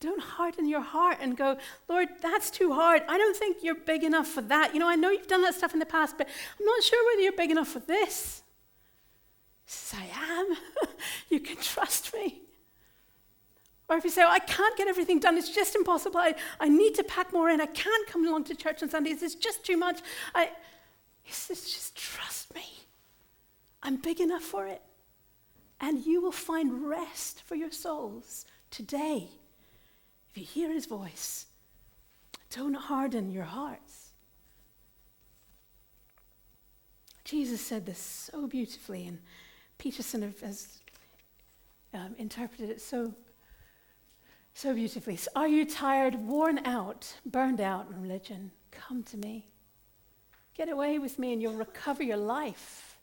Don't 0.00 0.22
harden 0.22 0.66
your 0.66 0.80
heart 0.80 1.18
and 1.20 1.36
go, 1.36 1.58
Lord, 1.86 2.08
that's 2.22 2.50
too 2.50 2.72
hard. 2.72 3.02
I 3.10 3.18
don't 3.18 3.36
think 3.36 3.58
you're 3.62 3.74
big 3.74 4.04
enough 4.04 4.28
for 4.28 4.40
that. 4.40 4.72
You 4.72 4.80
know, 4.80 4.88
I 4.88 4.94
know 4.94 5.10
you've 5.10 5.26
done 5.26 5.42
that 5.42 5.54
stuff 5.54 5.74
in 5.74 5.80
the 5.80 5.84
past, 5.84 6.16
but 6.16 6.26
I'm 6.58 6.64
not 6.64 6.82
sure 6.82 7.12
whether 7.12 7.20
you're 7.20 7.32
big 7.32 7.50
enough 7.50 7.68
for 7.68 7.80
this. 7.80 8.42
Says, 9.66 10.00
I 10.00 10.40
am. 10.40 10.56
you 11.28 11.40
can 11.40 11.58
trust 11.58 12.14
me. 12.14 12.43
Or 13.88 13.96
if 13.96 14.04
you 14.04 14.10
say, 14.10 14.22
oh, 14.22 14.30
I 14.30 14.38
can't 14.38 14.76
get 14.76 14.88
everything 14.88 15.20
done, 15.20 15.36
it's 15.36 15.50
just 15.50 15.74
impossible. 15.74 16.18
I, 16.18 16.34
I 16.58 16.68
need 16.68 16.94
to 16.94 17.04
pack 17.04 17.32
more 17.32 17.50
in. 17.50 17.60
I 17.60 17.66
can't 17.66 18.06
come 18.06 18.26
along 18.26 18.44
to 18.44 18.54
church 18.54 18.82
on 18.82 18.88
Sundays. 18.88 19.22
It's 19.22 19.34
just 19.34 19.64
too 19.64 19.76
much. 19.76 20.00
I, 20.34 20.50
he 21.22 21.32
says, 21.32 21.62
just 21.62 21.96
trust 21.96 22.54
me. 22.54 22.64
I'm 23.82 23.96
big 23.96 24.20
enough 24.20 24.42
for 24.42 24.66
it. 24.66 24.80
And 25.80 26.04
you 26.06 26.22
will 26.22 26.32
find 26.32 26.88
rest 26.88 27.42
for 27.42 27.56
your 27.56 27.70
souls 27.70 28.46
today. 28.70 29.28
If 30.30 30.38
you 30.38 30.44
hear 30.44 30.72
his 30.72 30.86
voice, 30.86 31.46
don't 32.50 32.74
harden 32.74 33.30
your 33.30 33.44
hearts. 33.44 34.12
Jesus 37.24 37.60
said 37.60 37.86
this 37.86 37.98
so 37.98 38.46
beautifully, 38.46 39.06
and 39.06 39.18
Peterson 39.78 40.34
has 40.42 40.78
um, 41.92 42.14
interpreted 42.18 42.68
it 42.68 42.80
so, 42.80 43.14
so 44.54 44.72
beautifully. 44.72 45.16
So 45.16 45.30
are 45.36 45.48
you 45.48 45.66
tired, 45.66 46.14
worn 46.14 46.64
out, 46.64 47.12
burned 47.26 47.60
out 47.60 47.88
in 47.90 48.00
religion? 48.00 48.52
Come 48.70 49.02
to 49.04 49.16
me. 49.16 49.48
Get 50.56 50.68
away 50.68 50.98
with 50.98 51.18
me, 51.18 51.32
and 51.32 51.42
you'll 51.42 51.54
recover 51.54 52.02
your 52.02 52.16
life. 52.16 52.98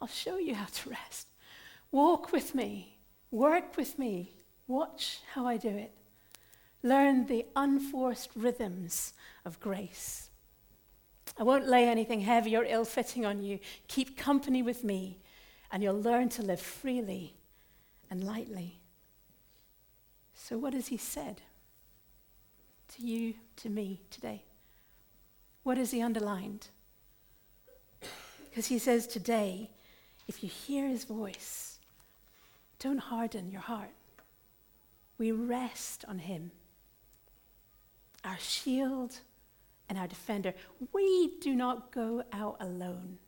I'll 0.00 0.08
show 0.08 0.38
you 0.38 0.54
how 0.54 0.66
to 0.66 0.90
rest. 0.90 1.28
Walk 1.92 2.32
with 2.32 2.54
me, 2.54 2.98
work 3.30 3.76
with 3.76 3.98
me, 3.98 4.32
watch 4.66 5.20
how 5.34 5.46
I 5.46 5.56
do 5.56 5.68
it. 5.68 5.92
Learn 6.82 7.26
the 7.26 7.46
unforced 7.54 8.30
rhythms 8.34 9.12
of 9.44 9.60
grace. 9.60 10.30
I 11.38 11.42
won't 11.42 11.68
lay 11.68 11.88
anything 11.88 12.20
heavy 12.20 12.56
or 12.56 12.64
ill 12.64 12.84
fitting 12.84 13.24
on 13.24 13.42
you. 13.42 13.60
Keep 13.86 14.16
company 14.16 14.62
with 14.62 14.82
me, 14.82 15.18
and 15.70 15.82
you'll 15.82 16.00
learn 16.00 16.28
to 16.30 16.42
live 16.42 16.60
freely 16.60 17.36
and 18.10 18.24
lightly. 18.24 18.79
So, 20.42 20.56
what 20.56 20.72
has 20.72 20.88
he 20.88 20.96
said 20.96 21.42
to 22.96 23.02
you, 23.06 23.34
to 23.56 23.68
me 23.68 24.00
today? 24.10 24.42
What 25.62 25.76
has 25.76 25.90
he 25.90 26.00
underlined? 26.00 26.68
Because 28.48 28.66
he 28.66 28.78
says 28.78 29.06
today, 29.06 29.70
if 30.26 30.42
you 30.42 30.48
hear 30.48 30.88
his 30.88 31.04
voice, 31.04 31.78
don't 32.78 32.98
harden 32.98 33.50
your 33.50 33.60
heart. 33.60 33.92
We 35.18 35.30
rest 35.30 36.04
on 36.08 36.18
him 36.18 36.50
our 38.24 38.38
shield 38.38 39.20
and 39.88 39.98
our 39.98 40.06
defender. 40.06 40.54
We 40.92 41.38
do 41.40 41.54
not 41.54 41.92
go 41.92 42.24
out 42.32 42.56
alone 42.60 43.18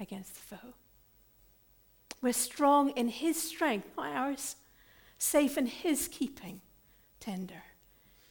against 0.00 0.34
the 0.34 0.56
foe. 0.56 0.74
We're 2.20 2.32
strong 2.32 2.90
in 2.90 3.08
his 3.08 3.40
strength, 3.40 3.88
not 3.96 4.16
ours, 4.16 4.56
safe 5.22 5.56
in 5.56 5.66
his 5.66 6.08
keeping, 6.08 6.60
tender. 7.20 7.62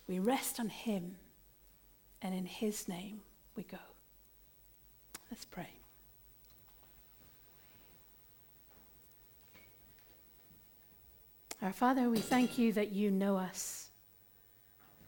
We 0.08 0.20
rest 0.20 0.60
on 0.60 0.68
him, 0.68 1.16
and 2.22 2.36
in 2.36 2.46
his 2.46 2.88
name 2.88 3.22
we 3.56 3.64
go. 3.64 3.78
Let's 5.32 5.46
pray. 5.46 5.70
Our 11.62 11.72
Father, 11.72 12.10
we 12.10 12.20
thank 12.20 12.58
you 12.58 12.74
that 12.74 12.92
you 12.92 13.10
know 13.10 13.38
us 13.38 13.90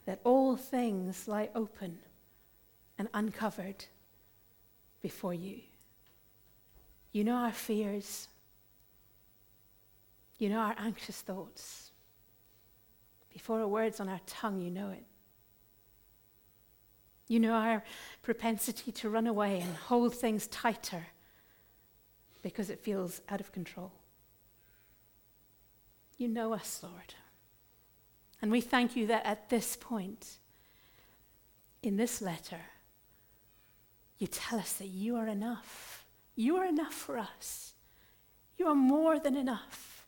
that 0.05 0.19
all 0.23 0.55
things 0.55 1.27
lie 1.27 1.49
open 1.53 1.99
and 2.97 3.09
uncovered 3.13 3.85
before 5.01 5.33
you. 5.33 5.59
You 7.11 7.25
know 7.25 7.35
our 7.35 7.51
fears. 7.51 8.29
You 10.43 10.49
know 10.49 10.59
our 10.59 10.75
anxious 10.77 11.21
thoughts. 11.21 11.91
Before 13.31 13.61
a 13.61 13.67
word's 13.67 14.01
on 14.01 14.09
our 14.09 14.19
tongue, 14.27 14.59
you 14.59 14.71
know 14.71 14.89
it. 14.89 15.05
You 17.29 17.39
know 17.39 17.53
our 17.53 17.81
propensity 18.23 18.91
to 18.91 19.09
run 19.09 19.25
away 19.25 19.61
and 19.61 19.73
hold 19.73 20.13
things 20.13 20.47
tighter 20.47 21.07
because 22.41 22.69
it 22.69 22.81
feels 22.81 23.21
out 23.29 23.39
of 23.39 23.53
control. 23.53 23.93
You 26.17 26.27
know 26.27 26.51
us, 26.51 26.81
Lord. 26.83 27.13
And 28.41 28.51
we 28.51 28.59
thank 28.59 28.97
you 28.97 29.07
that 29.07 29.25
at 29.25 29.49
this 29.49 29.77
point, 29.77 30.39
in 31.81 31.95
this 31.95 32.21
letter, 32.21 32.59
you 34.19 34.27
tell 34.27 34.59
us 34.59 34.73
that 34.73 34.89
you 34.89 35.15
are 35.15 35.29
enough. 35.29 36.05
You 36.35 36.57
are 36.57 36.65
enough 36.65 36.93
for 36.93 37.17
us. 37.17 37.75
You 38.57 38.67
are 38.67 38.75
more 38.75 39.19
than 39.19 39.37
enough. 39.37 40.02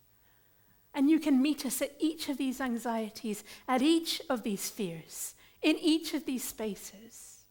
And 0.95 1.09
you 1.09 1.19
can 1.19 1.41
meet 1.41 1.65
us 1.65 1.81
at 1.81 1.93
each 1.99 2.29
of 2.29 2.37
these 2.37 2.61
anxieties, 2.61 3.43
at 3.67 3.81
each 3.81 4.21
of 4.29 4.43
these 4.43 4.69
fears, 4.69 5.35
in 5.61 5.77
each 5.77 6.13
of 6.13 6.25
these 6.25 6.43
spaces. 6.43 7.43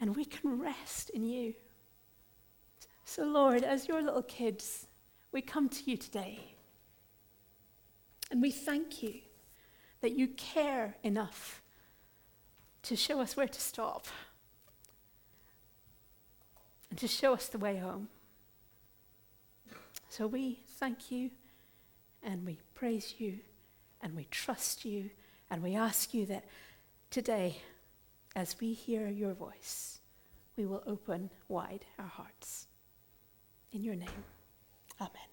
And 0.00 0.16
we 0.16 0.24
can 0.24 0.58
rest 0.58 1.10
in 1.10 1.24
you. 1.24 1.54
So, 3.04 3.24
Lord, 3.24 3.62
as 3.62 3.86
your 3.86 4.00
little 4.00 4.22
kids, 4.22 4.86
we 5.30 5.42
come 5.42 5.68
to 5.68 5.90
you 5.90 5.98
today. 5.98 6.40
And 8.30 8.40
we 8.40 8.50
thank 8.50 9.02
you 9.02 9.20
that 10.00 10.12
you 10.12 10.28
care 10.28 10.96
enough 11.02 11.62
to 12.82 12.96
show 12.96 13.20
us 13.20 13.36
where 13.36 13.48
to 13.48 13.60
stop 13.60 14.06
and 16.88 16.98
to 16.98 17.06
show 17.06 17.34
us 17.34 17.48
the 17.48 17.58
way 17.58 17.76
home. 17.76 18.08
So 20.08 20.26
we 20.26 20.60
thank 20.78 21.10
you 21.10 21.30
and 22.22 22.44
we 22.44 22.58
praise 22.74 23.14
you 23.18 23.38
and 24.00 24.14
we 24.14 24.26
trust 24.30 24.84
you 24.84 25.10
and 25.50 25.62
we 25.62 25.74
ask 25.74 26.14
you 26.14 26.26
that 26.26 26.44
today, 27.10 27.56
as 28.36 28.56
we 28.60 28.72
hear 28.72 29.08
your 29.08 29.34
voice, 29.34 29.98
we 30.56 30.66
will 30.66 30.82
open 30.86 31.30
wide 31.48 31.84
our 31.98 32.06
hearts. 32.06 32.66
In 33.72 33.82
your 33.82 33.96
name, 33.96 34.24
amen. 35.00 35.29